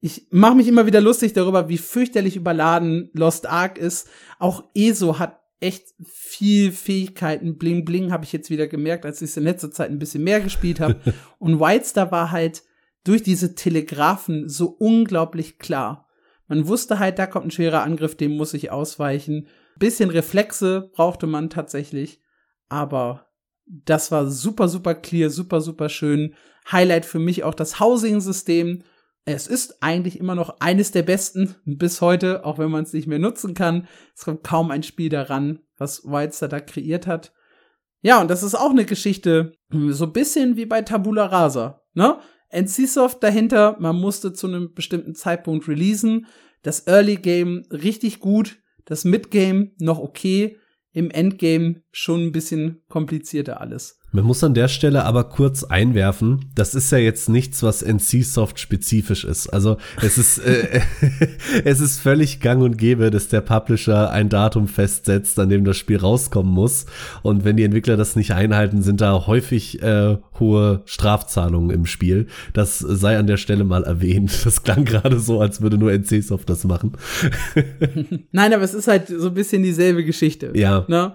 [0.00, 4.08] Ich mache mich immer wieder lustig darüber, wie fürchterlich überladen Lost Ark ist.
[4.38, 7.56] Auch ESO hat echt viel Fähigkeiten.
[7.56, 10.24] Bling Bling habe ich jetzt wieder gemerkt, als ich es in letzter Zeit ein bisschen
[10.24, 11.00] mehr gespielt habe.
[11.38, 12.62] Und Wildstar war halt
[13.04, 16.08] durch diese Telegraphen so unglaublich klar.
[16.48, 19.48] Man wusste halt, da kommt ein schwerer Angriff, dem muss ich ausweichen.
[19.78, 22.20] Bisschen Reflexe brauchte man tatsächlich,
[22.68, 23.28] aber
[23.66, 26.34] das war super, super clear, super, super schön.
[26.70, 28.82] Highlight für mich auch das Housing-System.
[29.24, 33.06] Es ist eigentlich immer noch eines der besten bis heute, auch wenn man es nicht
[33.06, 33.86] mehr nutzen kann.
[34.16, 37.32] Es kommt kaum ein Spiel daran, was Wildstar da kreiert hat.
[38.00, 42.18] Ja, und das ist auch eine Geschichte, so ein bisschen wie bei Tabula Rasa, ne?
[42.52, 46.26] NCSoft dahinter, man musste zu einem bestimmten Zeitpunkt releasen.
[46.62, 50.58] Das Early Game richtig gut, das Mid Game noch okay,
[50.92, 54.01] im Endgame schon ein bisschen komplizierter alles.
[54.14, 58.60] Man muss an der Stelle aber kurz einwerfen, das ist ja jetzt nichts, was NC-Soft
[58.60, 59.48] spezifisch ist.
[59.48, 60.82] Also es ist, äh,
[61.64, 65.78] es ist völlig gang und gäbe, dass der Publisher ein Datum festsetzt, an dem das
[65.78, 66.84] Spiel rauskommen muss.
[67.22, 72.26] Und wenn die Entwickler das nicht einhalten, sind da häufig äh, hohe Strafzahlungen im Spiel.
[72.52, 74.30] Das sei an der Stelle mal erwähnt.
[74.52, 76.92] Das klang gerade so, als würde nur NC-Soft das machen.
[78.32, 80.52] Nein, aber es ist halt so ein bisschen dieselbe Geschichte.
[80.54, 80.84] Ja.
[80.88, 81.14] Ne?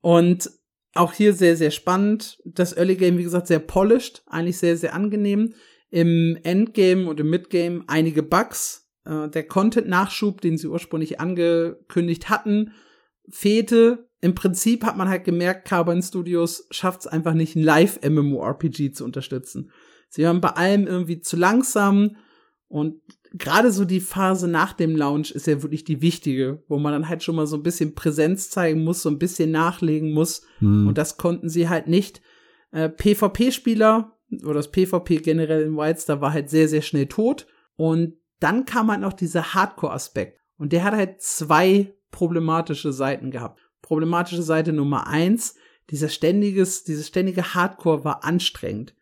[0.00, 0.48] Und
[0.94, 2.38] auch hier sehr, sehr spannend.
[2.44, 5.54] Das Early Game, wie gesagt, sehr polished, eigentlich sehr, sehr angenehm.
[5.90, 8.88] Im Endgame und im Midgame einige Bugs.
[9.04, 12.72] Äh, der Content-Nachschub, den sie ursprünglich angekündigt hatten,
[13.28, 14.08] fehlte.
[14.20, 19.04] Im Prinzip hat man halt gemerkt, Carbon Studios schafft es einfach nicht, ein Live-MMORPG zu
[19.04, 19.70] unterstützen.
[20.08, 22.16] Sie waren bei allem irgendwie zu langsam
[22.68, 23.00] und
[23.34, 27.08] gerade so die Phase nach dem Launch ist ja wirklich die wichtige, wo man dann
[27.08, 30.42] halt schon mal so ein bisschen Präsenz zeigen muss, so ein bisschen nachlegen muss.
[30.58, 30.88] Hm.
[30.88, 32.20] Und das konnten sie halt nicht.
[32.70, 37.46] Äh, PvP-Spieler oder das PvP generell in Wildstar war halt sehr, sehr schnell tot.
[37.76, 40.40] Und dann kam halt noch dieser Hardcore-Aspekt.
[40.58, 43.60] Und der hat halt zwei problematische Seiten gehabt.
[43.80, 45.56] Problematische Seite Nummer eins,
[45.90, 48.94] dieser ständiges, dieses ständige Hardcore war anstrengend.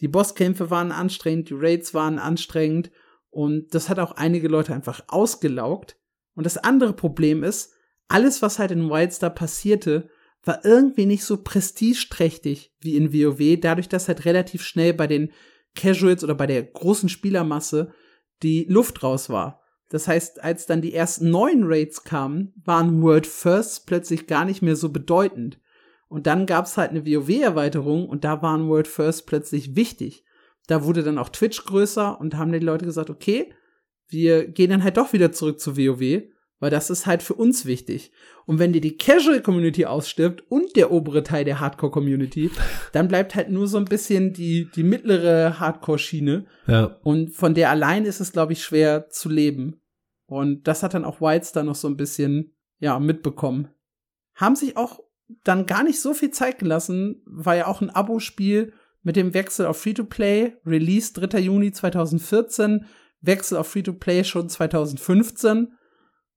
[0.00, 2.90] Die Bosskämpfe waren anstrengend, die Raids waren anstrengend
[3.36, 5.98] und das hat auch einige Leute einfach ausgelaugt.
[6.34, 7.70] Und das andere Problem ist,
[8.08, 10.08] alles, was halt in Wildstar passierte,
[10.42, 15.32] war irgendwie nicht so prestigeträchtig wie in WoW, dadurch, dass halt relativ schnell bei den
[15.74, 17.92] Casuals oder bei der großen Spielermasse
[18.42, 19.60] die Luft raus war.
[19.90, 24.62] Das heißt, als dann die ersten neuen Raids kamen, waren World Firsts plötzlich gar nicht
[24.62, 25.60] mehr so bedeutend.
[26.08, 30.25] Und dann gab's halt eine WoW-Erweiterung und da waren World Firsts plötzlich wichtig
[30.66, 33.52] da wurde dann auch Twitch größer und haben die Leute gesagt, okay,
[34.08, 36.22] wir gehen dann halt doch wieder zurück zu WoW,
[36.58, 38.12] weil das ist halt für uns wichtig.
[38.46, 42.50] Und wenn dir die Casual Community ausstirbt und der obere Teil der Hardcore Community,
[42.92, 46.46] dann bleibt halt nur so ein bisschen die, die mittlere Hardcore Schiene.
[46.66, 46.98] Ja.
[47.02, 49.80] Und von der allein ist es, glaube ich, schwer zu leben.
[50.26, 53.68] Und das hat dann auch Whites da noch so ein bisschen, ja, mitbekommen.
[54.34, 55.00] Haben sich auch
[55.44, 58.72] dann gar nicht so viel Zeit gelassen, war ja auch ein Abo-Spiel,
[59.06, 61.38] mit dem Wechsel auf Free-to-Play, Release 3.
[61.38, 62.86] Juni 2014,
[63.20, 65.68] Wechsel auf Free-to-Play schon 2015.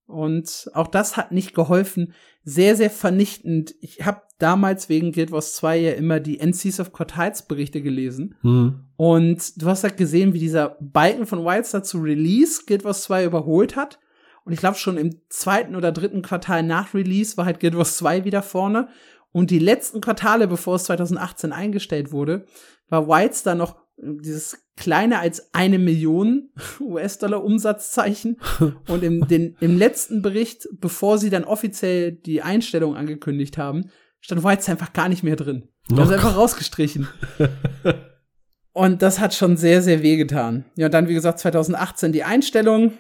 [0.06, 2.14] Und auch das hat nicht geholfen.
[2.44, 3.74] Sehr, sehr vernichtend.
[3.82, 8.36] Ich habe damals wegen Guild Wars 2 ja immer die NCs of Heights Berichte gelesen.
[8.44, 8.86] Mhm.
[8.98, 13.26] Und du hast halt gesehen, wie dieser Balken von Wildstar zu Release Guild Wars 2
[13.26, 13.98] überholt hat.
[14.46, 17.98] Und ich glaube schon im zweiten oder dritten Quartal nach Release war halt Guild Wars
[17.98, 18.90] 2 wieder vorne.
[19.32, 22.46] Und die letzten Quartale, bevor es 2018 eingestellt wurde,
[22.88, 26.50] war Wildstar noch dieses kleiner als eine Million
[26.80, 28.38] US-Dollar Umsatzzeichen.
[28.88, 34.44] Und im, den, im letzten Bericht, bevor sie dann offiziell die Einstellung angekündigt haben, stand
[34.44, 35.70] Wildstar einfach gar nicht mehr drin.
[35.92, 37.08] Haben einfach rausgestrichen.
[38.74, 40.66] Und das hat schon sehr, sehr wehgetan.
[40.76, 42.94] Ja, und dann, wie gesagt, 2018 die Einstellung.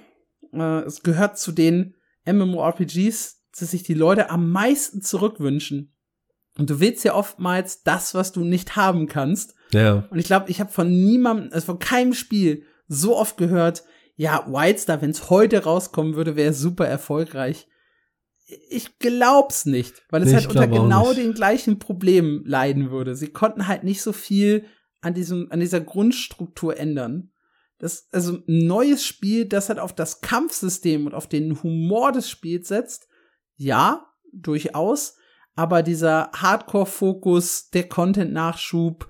[0.51, 5.93] Äh, es gehört zu den MMORPGs, dass sich die Leute am meisten zurückwünschen.
[6.58, 9.56] Und du willst ja oftmals das, was du nicht haben kannst.
[9.72, 10.08] Ja.
[10.10, 13.84] Und ich glaube, ich habe von niemandem, also von keinem Spiel so oft gehört,
[14.16, 17.68] ja, Wildstar, wenn es heute rauskommen würde, wäre super erfolgreich.
[18.70, 23.16] Ich glaub's nicht, weil es Nee, halt unter genau den gleichen Problemen leiden würde.
[23.16, 24.66] Sie konnten halt nicht so viel
[25.02, 27.32] an diesem, an dieser Grundstruktur ändern.
[27.78, 32.30] Das, also ein neues Spiel, das halt auf das Kampfsystem und auf den Humor des
[32.30, 33.08] Spiels setzt,
[33.56, 35.16] ja, durchaus,
[35.60, 39.10] aber dieser Hardcore-Fokus, der Content-Nachschub,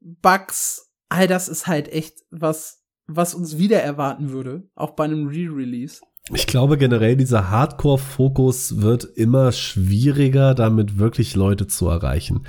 [0.00, 5.26] Bugs, all das ist halt echt was, was uns wieder erwarten würde, auch bei einem
[5.26, 6.00] Re-Release.
[6.32, 12.46] Ich glaube generell, dieser Hardcore-Fokus wird immer schwieriger, damit wirklich Leute zu erreichen.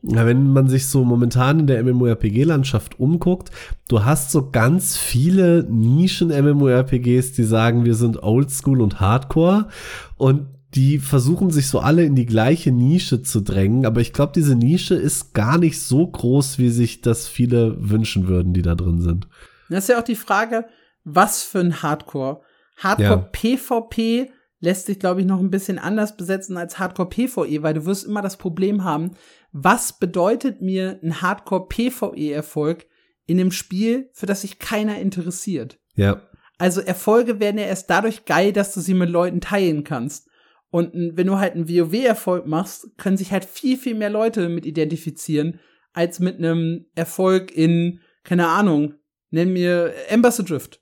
[0.00, 3.50] Wenn man sich so momentan in der MMORPG-Landschaft umguckt,
[3.88, 9.68] du hast so ganz viele Nischen-MMORPGs, die sagen, wir sind Oldschool und Hardcore
[10.16, 14.32] und die versuchen sich so alle in die gleiche Nische zu drängen, aber ich glaube,
[14.34, 18.74] diese Nische ist gar nicht so groß, wie sich das viele wünschen würden, die da
[18.74, 19.28] drin sind.
[19.68, 20.66] Das ist ja auch die Frage,
[21.04, 22.42] was für ein Hardcore?
[22.76, 27.74] Hardcore PvP lässt sich, glaube ich, noch ein bisschen anders besetzen als Hardcore PvE, weil
[27.74, 29.12] du wirst immer das Problem haben,
[29.52, 32.86] was bedeutet mir ein Hardcore PvE-Erfolg
[33.26, 35.78] in einem Spiel, für das sich keiner interessiert?
[35.94, 36.22] Ja,
[36.58, 40.28] Also Erfolge werden ja erst dadurch geil, dass du sie mit Leuten teilen kannst.
[40.70, 44.66] Und wenn du halt einen WoW-Erfolg machst, können sich halt viel, viel mehr Leute mit
[44.66, 45.58] identifizieren,
[45.92, 48.94] als mit einem Erfolg in, keine Ahnung,
[49.30, 50.80] nenn mir Embassy Drift.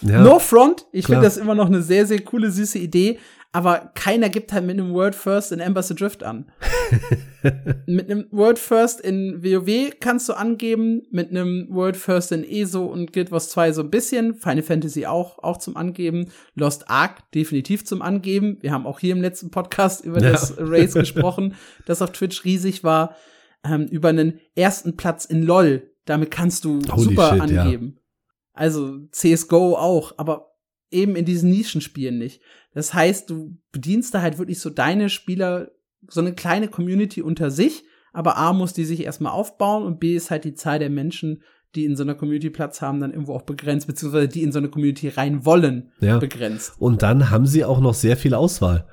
[0.00, 0.22] ja.
[0.22, 3.18] No Front, ich finde das immer noch eine sehr, sehr coole, süße Idee,
[3.52, 6.52] aber keiner gibt halt mit einem Word First in Embassy Drift an.
[7.86, 12.84] mit einem Word First in WoW kannst du angeben, mit einem Word First in ESO
[12.84, 17.30] und Guild Wars 2 so ein bisschen, Final Fantasy auch, auch zum Angeben, Lost Ark
[17.32, 18.58] definitiv zum Angeben.
[18.60, 20.30] Wir haben auch hier im letzten Podcast über Ja.
[20.30, 21.54] das Race gesprochen,
[21.86, 23.16] das auf Twitch riesig war,
[23.64, 25.90] ähm, über einen ersten Platz in LOL.
[26.04, 27.62] Damit kannst du Holy super shit, ja.
[27.62, 27.98] angeben.
[28.52, 30.49] Also CSGO auch, aber
[30.90, 32.40] eben in diesen Nischenspielen nicht.
[32.74, 35.70] Das heißt, du bedienst da halt wirklich so deine Spieler,
[36.08, 40.16] so eine kleine Community unter sich, aber A muss die sich erstmal aufbauen und B
[40.16, 41.42] ist halt die Zahl der Menschen,
[41.76, 44.58] die in so einer Community Platz haben, dann irgendwo auch begrenzt, beziehungsweise die in so
[44.58, 46.18] eine Community rein wollen, Ja.
[46.18, 46.72] begrenzt.
[46.80, 48.88] Und dann haben sie auch noch sehr viel Auswahl.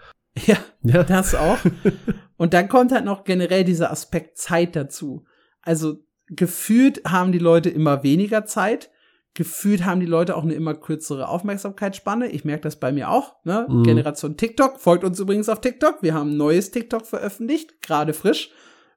[0.46, 1.04] Ja, Ja.
[1.04, 1.58] das auch.
[2.38, 5.26] Und dann kommt halt noch generell dieser Aspekt Zeit dazu.
[5.64, 8.92] Also gefühlt haben die Leute immer weniger Zeit.
[9.34, 12.30] Gefühlt haben die Leute auch eine immer kürzere Aufmerksamkeitsspanne.
[12.30, 13.36] Ich merke das bei mir auch.
[13.44, 13.68] Ne?
[13.70, 13.84] Mhm.
[13.84, 16.02] Generation TikTok folgt uns übrigens auf TikTok.
[16.02, 18.52] Wir haben ein neues TikTok veröffentlicht, gerade frisch,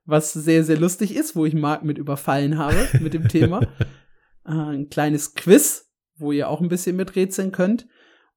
[0.06, 3.60] was sehr, sehr lustig ist, wo ich Marc mit überfallen habe mit dem Thema.
[4.46, 7.86] äh, ein kleines Quiz, wo ihr auch ein bisschen miträtseln könnt.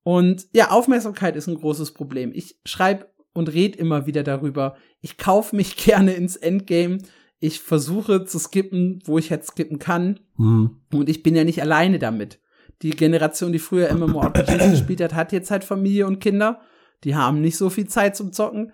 [0.03, 2.31] Und ja, Aufmerksamkeit ist ein großes Problem.
[2.33, 4.75] Ich schreibe und red immer wieder darüber.
[5.01, 6.99] Ich kaufe mich gerne ins Endgame.
[7.43, 10.21] Ich versuche zu skippen, wo ich jetzt skippen kann.
[10.37, 10.77] Hm.
[10.93, 12.39] Und ich bin ja nicht alleine damit.
[12.81, 16.61] Die Generation, die früher MMORPGs gespielt hat, hat jetzt halt Familie und Kinder.
[17.03, 18.71] Die haben nicht so viel Zeit zum Zocken.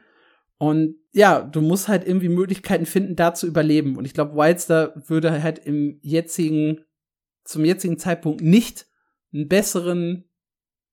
[0.60, 3.98] Und ja, du musst halt irgendwie Möglichkeiten finden, da zu überleben.
[3.98, 6.82] Und ich glaube, Wildstar würde halt im jetzigen,
[7.46, 8.86] zum jetzigen Zeitpunkt nicht
[9.34, 10.29] einen besseren,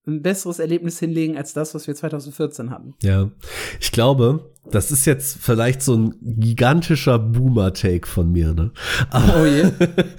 [0.07, 2.95] ein besseres Erlebnis hinlegen als das, was wir 2014 hatten.
[3.03, 3.31] Ja,
[3.81, 8.71] ich glaube, das ist jetzt vielleicht so ein gigantischer Boomer-Take von mir, ne?
[9.11, 9.71] Aber Oh je.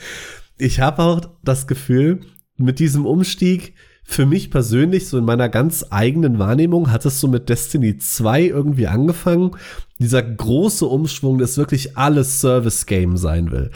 [0.57, 2.21] ich habe auch das Gefühl,
[2.57, 3.75] mit diesem Umstieg,
[4.09, 8.43] für mich persönlich, so in meiner ganz eigenen Wahrnehmung, hat es so mit Destiny 2
[8.43, 9.51] irgendwie angefangen.
[9.99, 13.69] Dieser große Umschwung, dass wirklich alles Service-Game sein will.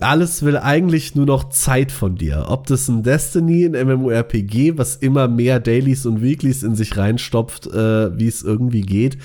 [0.00, 2.46] Alles will eigentlich nur noch Zeit von dir.
[2.48, 7.68] Ob das ein Destiny, ein MMORPG, was immer mehr Dailies und Weeklies in sich reinstopft,
[7.68, 9.18] äh, wie es irgendwie geht.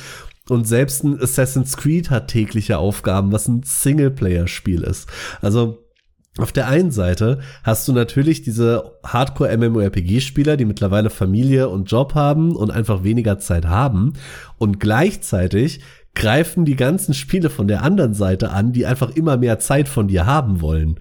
[0.48, 5.08] Und selbst ein Assassin's Creed hat tägliche Aufgaben, was ein Singleplayer-Spiel ist.
[5.42, 5.80] Also
[6.38, 12.56] auf der einen Seite hast du natürlich diese Hardcore-MMORPG-Spieler, die mittlerweile Familie und Job haben
[12.56, 14.14] und einfach weniger Zeit haben.
[14.58, 15.82] Und gleichzeitig
[16.16, 20.08] greifen die ganzen Spiele von der anderen Seite an, die einfach immer mehr Zeit von
[20.08, 21.00] dir haben wollen.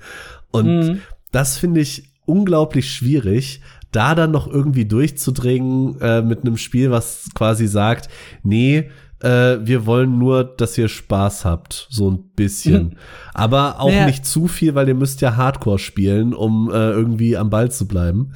[0.51, 1.01] Und Mhm.
[1.33, 7.29] das finde ich unglaublich schwierig, da dann noch irgendwie durchzudringen äh, mit einem Spiel, was
[7.35, 8.09] quasi sagt,
[8.43, 8.91] nee,
[9.21, 12.83] äh, wir wollen nur, dass ihr Spaß habt, so ein bisschen.
[12.85, 12.97] Mhm.
[13.35, 14.07] Aber auch Naja.
[14.07, 17.89] nicht zu viel, weil ihr müsst ja Hardcore spielen, um äh, irgendwie am Ball zu
[17.89, 18.35] bleiben.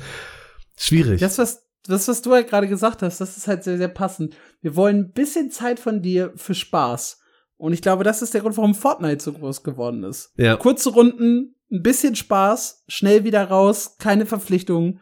[0.76, 1.20] Schwierig.
[1.20, 4.36] Das, was, das, was du halt gerade gesagt hast, das ist halt sehr, sehr passend.
[4.60, 7.20] Wir wollen ein bisschen Zeit von dir für Spaß.
[7.56, 10.32] Und ich glaube, das ist der Grund, warum Fortnite so groß geworden ist.
[10.36, 10.56] ja.
[10.56, 15.00] Kurze Runden, ein bisschen Spaß, schnell wieder raus, keine Verpflichtungen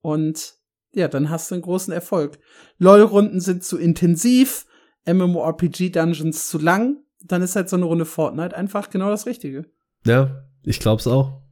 [0.00, 0.54] und
[0.94, 2.38] ja, dann hast du einen großen Erfolg.
[2.78, 4.66] LOL-Runden sind zu intensiv,
[5.04, 9.66] MMORPG-Dungeons zu lang, dann ist halt so eine Runde Fortnite einfach genau das Richtige.
[10.06, 11.42] Ja, ich glaub's auch.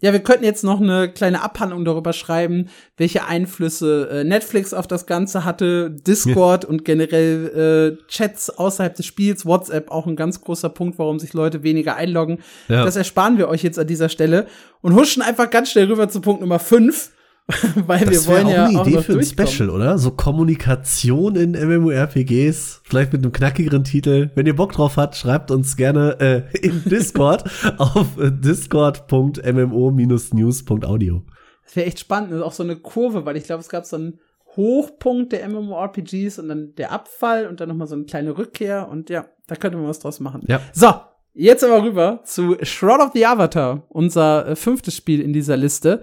[0.00, 4.86] Ja, wir könnten jetzt noch eine kleine Abhandlung darüber schreiben, welche Einflüsse äh, Netflix auf
[4.86, 6.70] das Ganze hatte, Discord ja.
[6.70, 11.32] und generell äh, Chats außerhalb des Spiels, WhatsApp auch ein ganz großer Punkt, warum sich
[11.32, 12.38] Leute weniger einloggen.
[12.68, 12.84] Ja.
[12.84, 14.46] Das ersparen wir euch jetzt an dieser Stelle
[14.82, 17.10] und huschen einfach ganz schnell rüber zu Punkt Nummer 5.
[17.86, 19.96] Weil das wir wollen auch ja eine Idee für ein Special, oder?
[19.96, 24.28] So Kommunikation in MMORPGs, vielleicht mit einem knackigeren Titel.
[24.34, 27.44] Wenn ihr Bock drauf habt, schreibt uns gerne äh, in Discord
[27.78, 31.22] auf äh, discord.mmo-news.audio.
[31.64, 33.86] Das wäre echt spannend, das ist auch so eine Kurve, weil ich glaube, es gab
[33.86, 34.20] so einen
[34.56, 38.90] Hochpunkt der MMORPGs und dann der Abfall und dann noch mal so eine kleine Rückkehr
[38.90, 40.42] und ja, da könnte man was draus machen.
[40.48, 40.60] Ja.
[40.72, 40.92] So,
[41.32, 46.02] jetzt aber rüber zu Shroud of the Avatar, unser äh, fünftes Spiel in dieser Liste.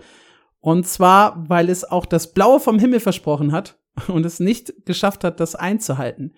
[0.66, 5.24] Und zwar, weil es auch das Blaue vom Himmel versprochen hat und es nicht geschafft
[5.24, 6.34] hat, das einzuhalten.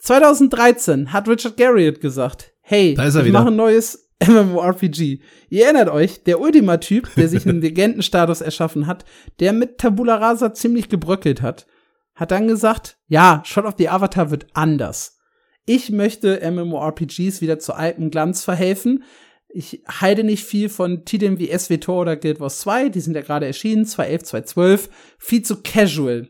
[0.00, 5.20] 2013 hat Richard Garriott gesagt, hey, ich mache ein neues MMORPG.
[5.48, 9.06] Ihr erinnert euch, der Ultima-Typ, der sich einen Legendenstatus erschaffen hat,
[9.40, 11.66] der mit Tabula Rasa ziemlich gebröckelt hat,
[12.14, 15.20] hat dann gesagt, ja, Shot of the Avatar wird anders.
[15.64, 19.04] Ich möchte MMORPGs wieder zu altem Glanz verhelfen,
[19.54, 23.22] ich halte nicht viel von Titeln wie SWTOR oder Guild Wars 2, die sind ja
[23.22, 24.88] gerade erschienen, 2.11, 2.12.
[25.16, 26.28] Viel zu casual,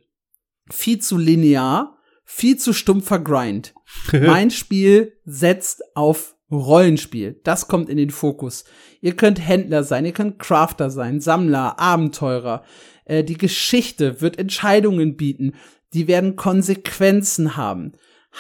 [0.70, 3.74] viel zu linear, viel zu stumpfer Grind.
[4.12, 7.40] mein Spiel setzt auf Rollenspiel.
[7.44, 8.64] Das kommt in den Fokus.
[9.00, 12.62] Ihr könnt Händler sein, ihr könnt Crafter sein, Sammler, Abenteurer.
[13.06, 15.54] Äh, die Geschichte wird Entscheidungen bieten.
[15.94, 17.92] Die werden Konsequenzen haben.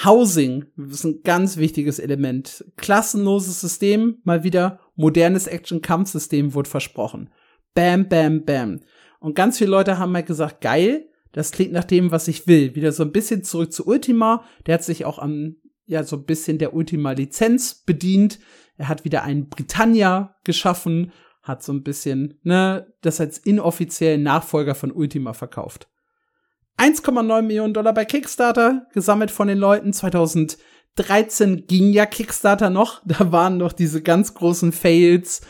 [0.02, 2.64] Housing ist ein ganz wichtiges Element.
[2.76, 7.30] Klassenloses System, mal wieder modernes Action-Kampfsystem wurde versprochen.
[7.74, 8.80] Bam, bam, bam.
[9.20, 12.74] Und ganz viele Leute haben halt gesagt, geil, das klingt nach dem, was ich will.
[12.74, 14.44] Wieder so ein bisschen zurück zu Ultima.
[14.66, 18.38] Der hat sich auch an, ja, so ein bisschen der Ultima-Lizenz bedient.
[18.76, 24.74] Er hat wieder einen Britannia geschaffen, hat so ein bisschen, ne, das als inoffiziellen Nachfolger
[24.74, 25.88] von Ultima verkauft.
[26.78, 29.92] 1,9 Millionen Dollar bei Kickstarter, gesammelt von den Leuten.
[29.92, 33.02] 2013 ging ja Kickstarter noch.
[33.06, 35.42] Da waren noch diese ganz großen Fails.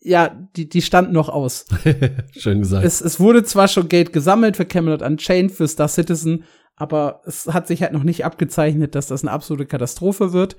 [0.00, 1.66] Ja, die, die standen noch aus.
[2.36, 2.84] Schön gesagt.
[2.84, 6.44] Es, es wurde zwar schon Geld gesammelt für Camelot Unchained, für Star Citizen,
[6.76, 10.56] aber es hat sich halt noch nicht abgezeichnet, dass das eine absolute Katastrophe wird.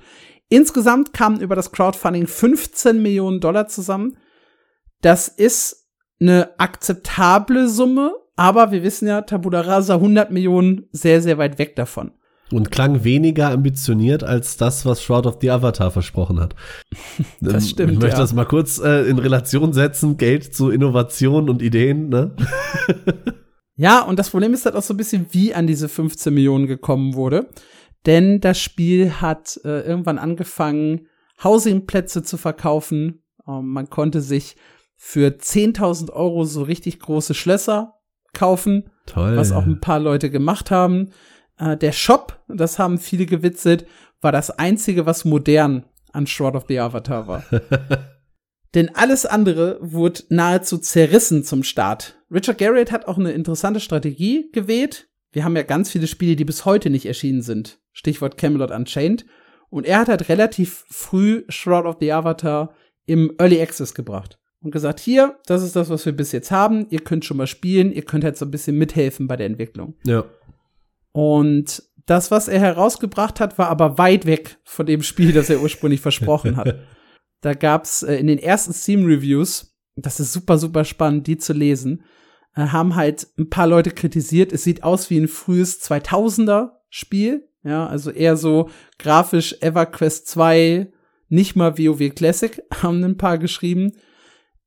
[0.50, 4.18] Insgesamt kamen über das Crowdfunding 15 Millionen Dollar zusammen.
[5.02, 5.88] Das ist
[6.20, 11.76] eine akzeptable Summe, aber wir wissen ja, Tabula Rasa 100 Millionen sehr, sehr weit weg
[11.76, 12.12] davon.
[12.52, 16.56] Und klang weniger ambitioniert als das, was Shroud of the Avatar versprochen hat.
[17.42, 17.92] Das ähm, stimmt.
[17.94, 18.22] Ich möchte ja.
[18.22, 20.18] das mal kurz äh, in Relation setzen.
[20.18, 22.36] Geld zu Innovation und Ideen, ne?
[23.76, 26.68] ja, und das Problem ist halt auch so ein bisschen, wie an diese 15 Millionen
[26.68, 27.50] gekommen wurde.
[28.06, 31.08] Denn das Spiel hat äh, irgendwann angefangen,
[31.44, 33.24] Housingplätze zu verkaufen.
[33.48, 34.56] Ähm, man konnte sich
[34.96, 37.97] für 10.000 Euro so richtig große Schlösser
[38.34, 39.36] kaufen, Toll.
[39.36, 41.12] was auch ein paar Leute gemacht haben.
[41.58, 43.86] Äh, der Shop, das haben viele gewitzelt,
[44.22, 47.44] war das einzige, was modern an Shroud of the Avatar war.
[48.76, 52.20] Denn alles andere wurde nahezu zerrissen zum Start.
[52.32, 55.08] Richard Garriott hat auch eine interessante Strategie gewählt.
[55.32, 57.80] Wir haben ja ganz viele Spiele, die bis heute nicht erschienen sind.
[57.94, 59.26] Stichwort Camelot Unchained.
[59.70, 62.74] Und er hat halt relativ früh Shroud of the Avatar
[63.06, 66.88] im Early Access gebracht und gesagt, hier, das ist das, was wir bis jetzt haben.
[66.90, 69.96] Ihr könnt schon mal spielen, ihr könnt halt so ein bisschen mithelfen bei der Entwicklung.
[70.04, 70.26] Ja.
[71.12, 75.62] Und das, was er herausgebracht hat, war aber weit weg von dem Spiel, das er
[75.62, 76.76] ursprünglich versprochen hat.
[77.42, 82.04] Da gab's äh, in den ersten Steam-Reviews, das ist super, super spannend, die zu lesen,
[82.56, 87.48] äh, haben halt ein paar Leute kritisiert, es sieht aus wie ein frühes 2000er-Spiel.
[87.64, 90.92] Ja, also eher so grafisch EverQuest 2,
[91.30, 93.92] nicht mal WoW Classic, haben ein paar geschrieben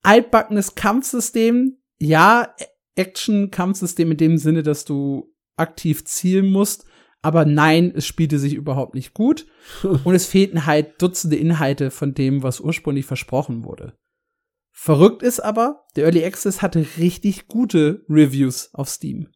[0.03, 1.79] altbackenes Kampfsystem.
[1.99, 2.55] Ja,
[2.97, 6.87] Action-Kampfsystem in dem Sinne, dass du aktiv zielen musst.
[7.23, 9.47] Aber nein, es spielte sich überhaupt nicht gut.
[9.83, 13.95] Und es fehlten halt Dutzende Inhalte von dem, was ursprünglich versprochen wurde.
[14.73, 19.29] Verrückt ist aber, der Early Access hatte richtig gute Reviews auf Steam.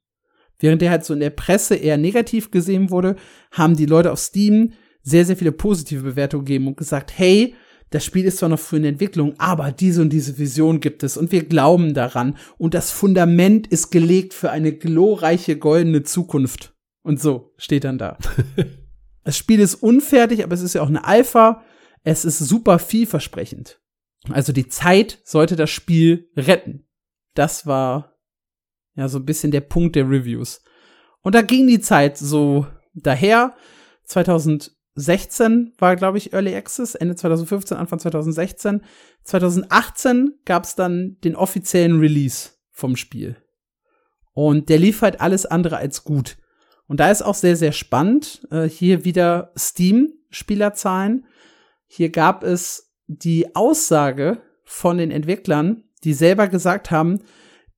[0.58, 3.16] Während der halt so in der Presse eher negativ gesehen wurde,
[3.50, 7.54] haben die Leute auf Steam sehr, sehr viele positive Bewertungen gegeben und gesagt, hey,
[7.94, 11.16] das Spiel ist zwar noch früh in Entwicklung, aber diese und diese Vision gibt es
[11.16, 16.74] und wir glauben daran und das Fundament ist gelegt für eine glorreiche goldene Zukunft.
[17.04, 18.18] Und so steht dann da.
[19.24, 21.62] das Spiel ist unfertig, aber es ist ja auch eine Alpha.
[22.02, 23.80] Es ist super vielversprechend.
[24.28, 26.88] Also die Zeit sollte das Spiel retten.
[27.34, 28.16] Das war
[28.96, 30.64] ja so ein bisschen der Punkt der Reviews.
[31.20, 33.54] Und da ging die Zeit so daher.
[34.96, 38.82] 2016 war, glaube ich, Early Access, Ende 2015, Anfang 2016.
[39.24, 43.36] 2018 gab es dann den offiziellen Release vom Spiel.
[44.32, 46.36] Und der lief halt alles andere als gut.
[46.86, 48.46] Und da ist auch sehr, sehr spannend.
[48.50, 51.26] Äh, hier wieder Steam-Spielerzahlen.
[51.86, 57.20] Hier gab es die Aussage von den Entwicklern, die selber gesagt haben,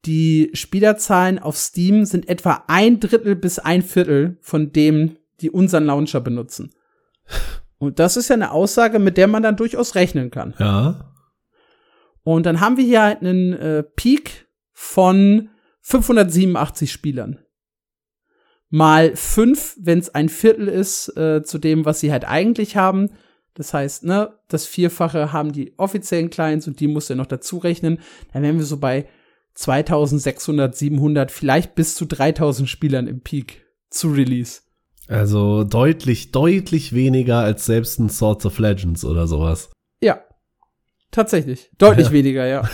[0.04, 5.84] die Spielerzahlen auf Steam sind etwa ein Drittel bis ein Viertel von dem, die unseren
[5.84, 6.72] Launcher benutzen.
[7.78, 10.54] Und das ist ja eine Aussage, mit der man dann durchaus rechnen kann.
[10.58, 11.12] Ja.
[12.22, 15.50] Und dann haben wir hier halt einen äh, Peak von
[15.82, 17.38] 587 Spielern.
[18.68, 23.10] Mal fünf, wenn es ein Viertel ist, äh, zu dem, was sie halt eigentlich haben.
[23.54, 27.58] Das heißt, ne, das Vierfache haben die offiziellen Clients und die muss er noch dazu
[27.58, 28.00] rechnen.
[28.32, 29.08] Dann wären wir so bei
[29.54, 34.62] 2600, 700, vielleicht bis zu 3000 Spielern im Peak zu Release.
[35.08, 39.70] Also deutlich, deutlich weniger als selbst ein Swords of Legends oder sowas.
[40.00, 40.20] Ja.
[41.10, 41.70] Tatsächlich.
[41.78, 42.12] Deutlich ja.
[42.12, 42.68] weniger, ja.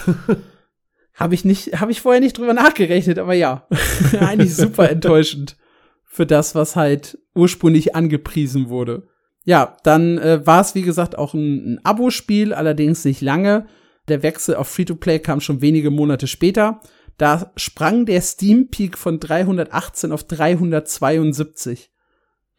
[1.14, 3.66] habe ich nicht, habe ich vorher nicht drüber nachgerechnet, aber ja.
[4.20, 5.56] Eigentlich super enttäuschend
[6.04, 9.08] für das, was halt ursprünglich angepriesen wurde.
[9.44, 13.66] Ja, dann äh, war es wie gesagt auch ein, ein Abo-Spiel, allerdings nicht lange.
[14.08, 16.80] Der Wechsel auf Free-to-Play kam schon wenige Monate später.
[17.18, 21.91] Da sprang der Steam-Peak von 318 auf 372.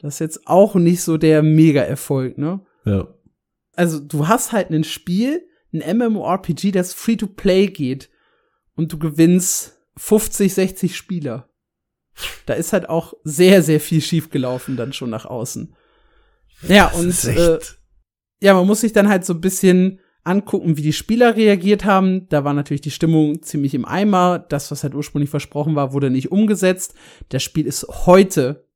[0.04, 2.60] Das ist jetzt auch nicht so der Mega-Erfolg, ne?
[2.84, 3.08] Ja.
[3.74, 8.10] Also, du hast halt ein Spiel, ein MMORPG, das Free-to-Play geht
[8.76, 11.49] und du gewinnst 50, 60 Spieler.
[12.45, 15.74] Da ist halt auch sehr, sehr viel schiefgelaufen dann schon nach außen.
[16.68, 17.60] Ja, und äh,
[18.41, 22.28] ja, man muss sich dann halt so ein bisschen angucken, wie die Spieler reagiert haben.
[22.28, 24.38] Da war natürlich die Stimmung ziemlich im Eimer.
[24.38, 26.93] Das, was halt ursprünglich versprochen war, wurde nicht umgesetzt.
[27.30, 28.68] Das Spiel ist heute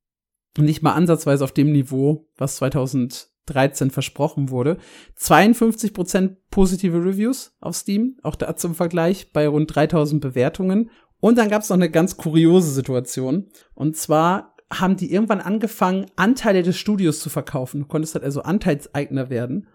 [0.66, 4.78] nicht mal ansatzweise auf dem Niveau, was 2013 versprochen wurde.
[5.20, 10.90] 52% positive Reviews auf Steam, auch da zum Vergleich bei rund 3000 Bewertungen.
[11.20, 13.48] Und dann gab es noch eine ganz kuriose Situation.
[13.74, 17.82] Und zwar haben die irgendwann angefangen, Anteile des Studios zu verkaufen.
[17.82, 19.68] Du konntest halt also Anteilseigner werden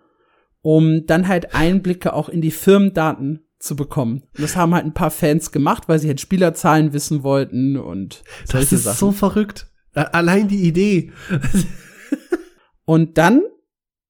[0.62, 4.22] um dann halt Einblicke auch in die Firmendaten zu bekommen.
[4.36, 8.22] Und das haben halt ein paar Fans gemacht, weil sie halt Spielerzahlen wissen wollten und
[8.44, 8.98] solche Das ist Sachen.
[8.98, 9.68] so verrückt.
[9.94, 11.12] Allein die Idee.
[12.84, 13.42] und dann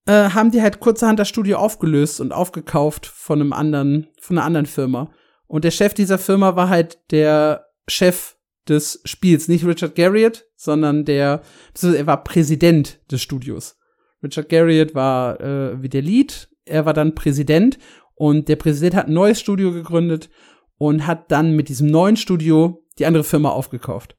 [0.07, 4.47] äh, haben die halt kurzerhand das Studio aufgelöst und aufgekauft von einem anderen, von einer
[4.47, 5.11] anderen Firma.
[5.47, 8.37] Und der Chef dieser Firma war halt der Chef
[8.69, 11.43] des Spiels, nicht Richard Garriott, sondern der,
[11.83, 13.77] er war Präsident des Studios.
[14.23, 17.79] Richard Garriott war äh, wie der Lead, er war dann Präsident
[18.15, 20.31] und der Präsident hat ein neues Studio gegründet
[20.79, 24.17] und hat dann mit diesem neuen Studio die andere Firma aufgekauft.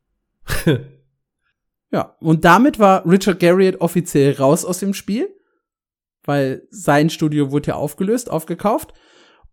[1.93, 5.29] ja, und damit war Richard Garriott offiziell raus aus dem Spiel,
[6.25, 8.93] weil sein Studio wurde ja aufgelöst, aufgekauft.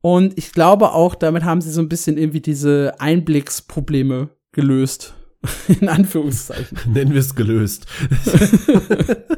[0.01, 5.15] Und ich glaube auch, damit haben sie so ein bisschen irgendwie diese Einblicksprobleme gelöst.
[5.69, 6.79] In Anführungszeichen.
[6.93, 7.87] Nennen wir es gelöst.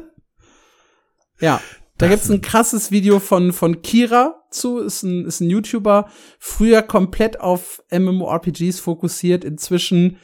[1.39, 1.59] Ja.
[1.97, 6.81] Da gibt's ein krasses Video von, von Kira zu, ist ein, ist ein YouTuber, früher
[6.81, 10.17] komplett auf MMORPGs fokussiert, inzwischen,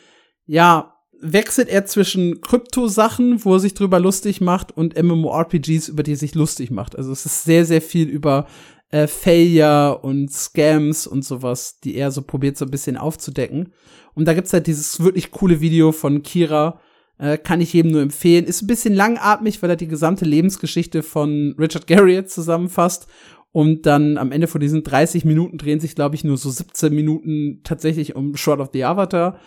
[0.46, 6.14] ja, wechselt er zwischen Krypto-Sachen, wo er sich drüber lustig macht, und MMORPGs, über die
[6.14, 6.96] er sich lustig macht.
[6.98, 8.48] Also es ist sehr, sehr viel über
[8.92, 13.74] äh, Failure und Scams und sowas, die er so probiert, so ein bisschen aufzudecken.
[14.16, 16.80] Und da gibt's halt dieses wirklich coole Video von Kira,
[17.20, 18.46] äh, kann ich jedem nur empfehlen.
[18.46, 23.08] Ist ein bisschen langatmig, weil er die gesamte Lebensgeschichte von Richard Garriott zusammenfasst.
[23.52, 26.94] Und dann am Ende von diesen 30 Minuten drehen sich, glaube ich, nur so 17
[26.94, 29.40] Minuten tatsächlich um Short of the Avatar.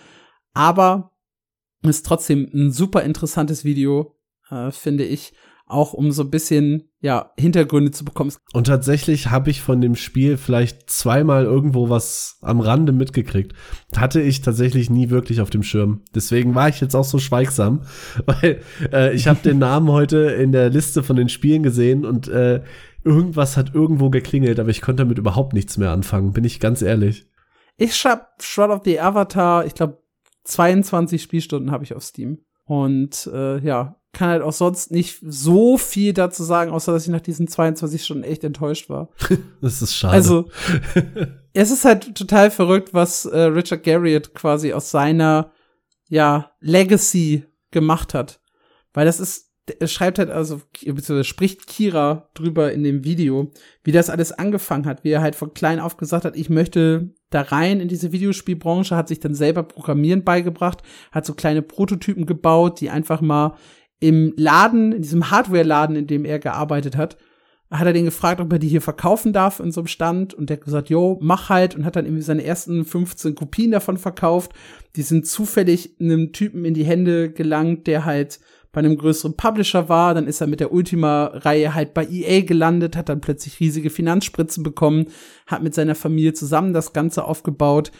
[0.54, 1.12] Aber
[1.90, 4.16] ist trotzdem ein super interessantes Video,
[4.50, 5.32] äh, finde ich
[5.72, 8.32] auch um so ein bisschen ja Hintergründe zu bekommen.
[8.52, 13.54] Und tatsächlich habe ich von dem Spiel vielleicht zweimal irgendwo was am Rande mitgekriegt.
[13.96, 16.02] Hatte ich tatsächlich nie wirklich auf dem Schirm.
[16.14, 17.82] Deswegen war ich jetzt auch so schweigsam,
[18.26, 18.60] weil
[18.92, 22.62] äh, ich habe den Namen heute in der Liste von den Spielen gesehen und äh,
[23.04, 26.82] irgendwas hat irgendwo geklingelt, aber ich konnte damit überhaupt nichts mehr anfangen, bin ich ganz
[26.82, 27.26] ehrlich.
[27.76, 30.01] Ich hab Shroud of the Avatar, ich glaube
[30.44, 32.44] 22 Spielstunden habe ich auf Steam.
[32.64, 37.10] Und äh, ja, kann halt auch sonst nicht so viel dazu sagen, außer dass ich
[37.10, 39.08] nach diesen 22 Stunden echt enttäuscht war.
[39.60, 40.14] das ist schade.
[40.14, 40.50] Also,
[41.54, 45.52] es ist halt total verrückt, was äh, Richard Garriott quasi aus seiner,
[46.08, 48.40] ja, Legacy gemacht hat.
[48.92, 53.52] Weil das ist er schreibt halt also, beziehungsweise spricht Kira drüber in dem Video,
[53.84, 57.14] wie das alles angefangen hat, wie er halt von klein auf gesagt hat, ich möchte
[57.34, 62.26] da rein in diese Videospielbranche, hat sich dann selber Programmieren beigebracht, hat so kleine Prototypen
[62.26, 63.56] gebaut, die einfach mal
[64.00, 67.16] im Laden, in diesem Hardware-Laden, in dem er gearbeitet hat,
[67.70, 70.50] hat er den gefragt, ob er die hier verkaufen darf in so einem Stand und
[70.50, 73.96] der hat gesagt, jo, mach halt und hat dann irgendwie seine ersten 15 Kopien davon
[73.96, 74.52] verkauft.
[74.94, 78.40] Die sind zufällig einem Typen in die Hände gelangt, der halt
[78.72, 82.96] bei einem größeren Publisher war, dann ist er mit der Ultima-Reihe halt bei EA gelandet,
[82.96, 85.06] hat dann plötzlich riesige Finanzspritzen bekommen,
[85.46, 87.92] hat mit seiner Familie zusammen das Ganze aufgebaut.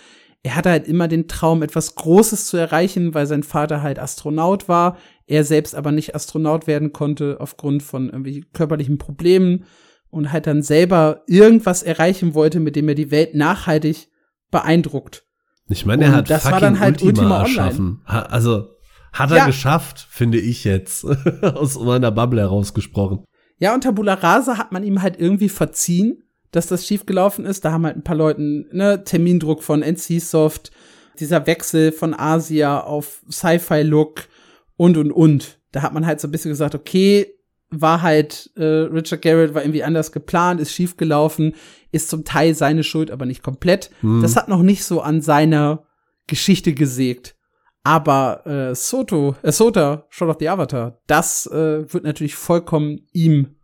[0.42, 4.66] Er hatte halt immer den Traum, etwas Großes zu erreichen, weil sein Vater halt Astronaut
[4.66, 4.96] war,
[5.26, 9.64] er selbst aber nicht Astronaut werden konnte aufgrund von irgendwie körperlichen Problemen
[10.10, 14.08] und halt dann selber irgendwas erreichen wollte, mit dem er die Welt nachhaltig
[14.50, 15.24] beeindruckt.
[15.68, 18.02] Ich meine, er hat das war dann halt Ultima, Ultima erschaffen.
[18.04, 18.68] Also
[19.12, 19.46] hat er ja.
[19.46, 21.04] geschafft, finde ich jetzt.
[21.42, 23.24] Aus meiner Bubble herausgesprochen.
[23.58, 27.64] Ja, unter Tabula Rasa hat man ihm halt irgendwie verziehen, dass das schiefgelaufen ist.
[27.64, 30.72] Da haben halt ein paar Leuten, ne, Termindruck von NC-Soft,
[31.20, 34.28] dieser Wechsel von Asia auf Sci-Fi-Look
[34.76, 35.60] und und und.
[35.70, 37.34] Da hat man halt so ein bisschen gesagt, okay,
[37.70, 41.54] war halt, äh, Richard Garrett war irgendwie anders geplant, ist schiefgelaufen,
[41.90, 43.90] ist zum Teil seine Schuld, aber nicht komplett.
[44.00, 44.22] Hm.
[44.22, 45.84] Das hat noch nicht so an seiner
[46.26, 47.36] Geschichte gesägt.
[47.84, 53.56] Aber äh, Soto, äh, Sota, Shot of the Avatar, das äh, wird natürlich vollkommen ihm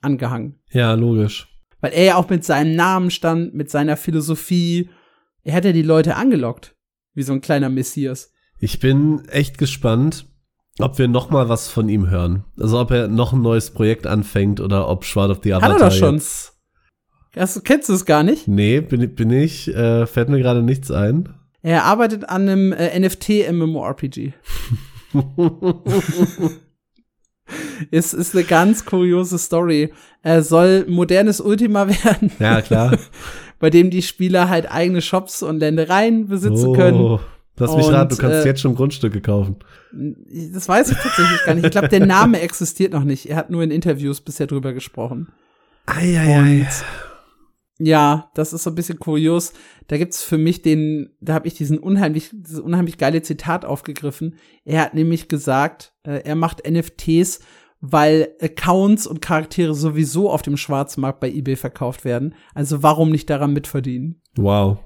[0.00, 0.58] angehangen.
[0.70, 1.48] Ja, logisch.
[1.80, 4.88] Weil er ja auch mit seinem Namen stand, mit seiner Philosophie.
[5.42, 6.74] Er hat ja die Leute angelockt.
[7.12, 8.32] Wie so ein kleiner Messias.
[8.58, 10.26] Ich bin echt gespannt,
[10.78, 12.44] ob wir noch mal was von ihm hören.
[12.58, 15.80] Also ob er noch ein neues Projekt anfängt oder ob Shroud of the Avatar Hat
[15.80, 16.20] er doch schon.
[17.36, 18.48] Hast, kennst du es gar nicht?
[18.48, 19.68] Nee, bin, bin ich.
[19.68, 21.34] Äh, fällt mir gerade nichts ein.
[21.66, 24.34] Er arbeitet an einem äh, NFT-MMORPG.
[27.90, 29.92] ist, ist eine ganz kuriose Story.
[30.22, 32.30] Er soll modernes Ultima werden.
[32.38, 32.96] Ja, klar.
[33.58, 37.18] bei dem die Spieler halt eigene Shops und Ländereien besitzen oh, können.
[37.56, 39.56] Lass mich raten, du kannst äh, jetzt schon Grundstücke kaufen.
[40.52, 41.64] Das weiß ich tatsächlich gar nicht.
[41.64, 43.28] Ich glaube, der Name existiert noch nicht.
[43.28, 45.32] Er hat nur in Interviews bisher drüber gesprochen.
[45.86, 46.60] Eieiei.
[46.60, 46.68] Und
[47.78, 49.52] ja, das ist so ein bisschen kurios.
[49.88, 54.36] Da gibt's für mich den, da habe ich diesen unheimlich, dieses unheimlich geile Zitat aufgegriffen.
[54.64, 57.40] Er hat nämlich gesagt, äh, er macht NFTs,
[57.80, 62.34] weil Accounts und Charaktere sowieso auf dem Schwarzmarkt bei eBay verkauft werden.
[62.54, 64.22] Also warum nicht daran mitverdienen?
[64.36, 64.78] Wow.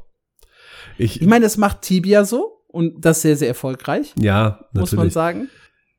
[0.99, 4.15] Ich, ich meine, es macht Tibia so und das sehr, sehr erfolgreich.
[4.19, 4.81] Ja, natürlich.
[4.81, 5.49] Muss man sagen.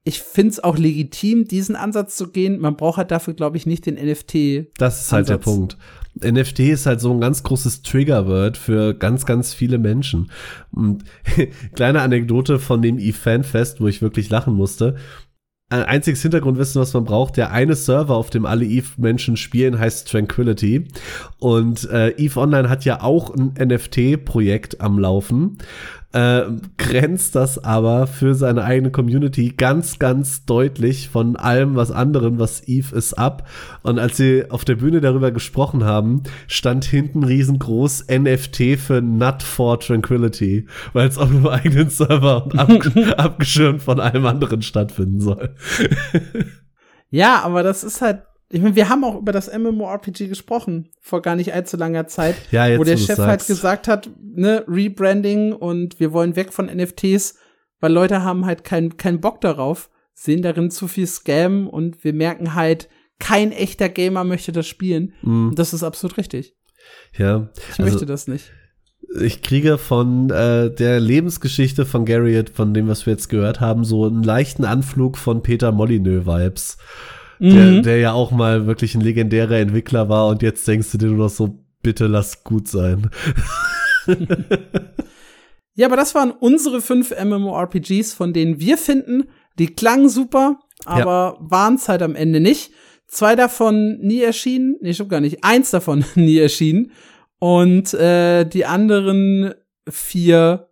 [0.04, 2.60] Ich find's auch legitim, diesen Ansatz zu gehen.
[2.60, 4.72] Man braucht halt dafür, glaube ich, nicht den NFT.
[4.78, 5.78] Das ist halt der Punkt.
[6.20, 10.32] NFT ist halt so ein ganz großes Triggerword für ganz, ganz viele Menschen.
[10.72, 11.04] Und
[11.76, 14.96] kleine Anekdote von dem E-Fanfest, wo ich wirklich lachen musste.
[15.70, 20.12] Ein einziges Hintergrundwissen, was man braucht, der eine Server, auf dem alle EVE-Menschen spielen, heißt
[20.12, 20.90] Tranquility.
[21.40, 25.60] Und äh, EVE Online hat ja auch ein NFT-Projekt am Laufen
[26.14, 26.44] äh,
[26.78, 32.68] grenzt das aber für seine eigene Community ganz, ganz deutlich von allem, was anderen, was
[32.68, 33.48] Eve ist, ab.
[33.84, 39.42] Und als sie auf der Bühne darüber gesprochen haben, stand hinten riesengroß NFT für Nut
[39.44, 45.22] for Tranquility, weil es auf einem eigenen Server und abg abgeschirmt von allem anderen stattfinden
[45.22, 45.56] soll.
[47.10, 51.22] ja, aber das ist halt ich meine, wir haben auch über das MMORPG gesprochen, vor
[51.22, 55.54] gar nicht allzu langer Zeit, ja, jetzt, wo der Chef halt gesagt hat, ne, Rebranding
[55.54, 57.36] und wir wollen weg von NFTs,
[57.80, 62.14] weil Leute haben halt keinen keinen Bock darauf, sehen darin zu viel Scam und wir
[62.14, 65.14] merken halt, kein echter Gamer möchte das spielen.
[65.22, 65.50] Mm.
[65.50, 66.56] Und das ist absolut richtig.
[67.16, 67.50] Ja.
[67.56, 68.52] Ich also, möchte das nicht.
[69.20, 73.84] Ich kriege von äh, der Lebensgeschichte von Garriott, von dem, was wir jetzt gehört haben,
[73.84, 76.78] so einen leichten Anflug von Peter Molyneux-Vibes
[77.42, 77.84] mhm.
[77.84, 81.26] der ja auch mal wirklich ein legendärer Entwickler war und jetzt denkst du dir nur
[81.26, 83.10] noch so, bitte lass gut sein.
[85.76, 89.26] ja, aber das waren unsere fünf MMORPGs, von denen wir finden,
[89.58, 91.50] die klangen super, aber ja.
[91.50, 92.72] waren es halt am Ende nicht.
[93.08, 96.92] Zwei davon nie erschienen, nee, stimmt gar nicht, eins davon nie erschienen
[97.40, 99.54] und äh, die anderen
[99.90, 100.70] vier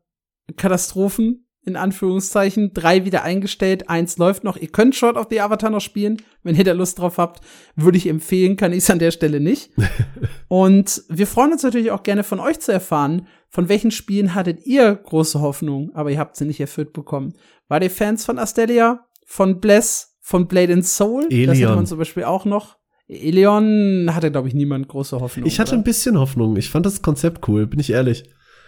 [0.55, 4.57] Katastrophen in Anführungszeichen, drei wieder eingestellt, eins läuft noch.
[4.57, 7.41] Ihr könnt Short of the Avatar noch spielen, wenn ihr da Lust drauf habt.
[7.75, 9.71] Würde ich empfehlen, kann ich es an der Stelle nicht.
[10.47, 14.65] und wir freuen uns natürlich auch gerne von euch zu erfahren, von welchen Spielen hattet
[14.65, 17.33] ihr große Hoffnung, aber ihr habt sie nicht erfüllt bekommen.
[17.67, 21.27] War ihr Fans von Astelia, von Bless, von Blade and Soul?
[21.29, 21.47] Elion.
[21.47, 22.77] Das hätte man zum Beispiel auch noch.
[23.07, 25.47] Elion hatte, glaube ich, niemand große Hoffnung.
[25.47, 25.81] Ich hatte oder?
[25.81, 26.57] ein bisschen Hoffnung.
[26.57, 28.23] Ich fand das Konzept cool, bin ich ehrlich.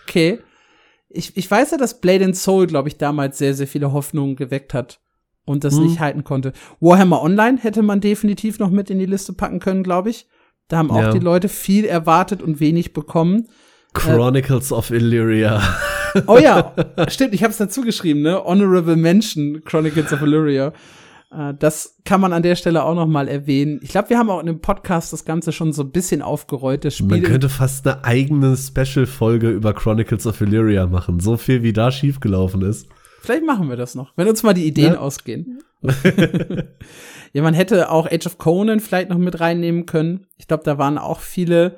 [0.08, 0.40] Okay
[1.14, 4.36] ich, ich weiß ja, dass Blade and Soul, glaube ich, damals sehr, sehr viele Hoffnungen
[4.36, 5.00] geweckt hat.
[5.44, 5.84] und das Hm.
[5.84, 6.54] nicht halten konnte.
[6.80, 10.28] Warhammer Online hätte man definitiv noch mit in die Liste packen können, glaube ich.
[10.68, 11.12] Da haben auch Ja.
[11.12, 13.48] die Leute viel erwartet und wenig bekommen.
[13.94, 15.62] Chronicles of Illyria.
[16.28, 16.74] Oh ja,
[17.08, 18.44] stimmt, ich habe es dazu geschrieben, ne?
[18.46, 20.74] Honorable Mention Chronicles of Illyria.
[21.32, 23.80] Äh, Das kann man an der Stelle auch noch mal erwähnen.
[23.84, 26.86] Ich glaube, wir haben auch in dem Podcast das Ganze schon so ein bisschen aufgerollt.
[26.86, 31.20] Das Man Spiel könnte fast eine eigene Special-Folge über Chronicles of Illyria machen.
[31.20, 32.88] So viel, wie da schiefgelaufen ist.
[33.22, 35.00] Vielleicht machen wir das noch, wenn uns mal die Ideen Ja.
[35.00, 35.60] ausgehen.
[37.34, 40.28] ja, man hätte auch Age of Conan vielleicht noch mit reinnehmen können.
[40.38, 41.78] Ich glaube, da waren auch viele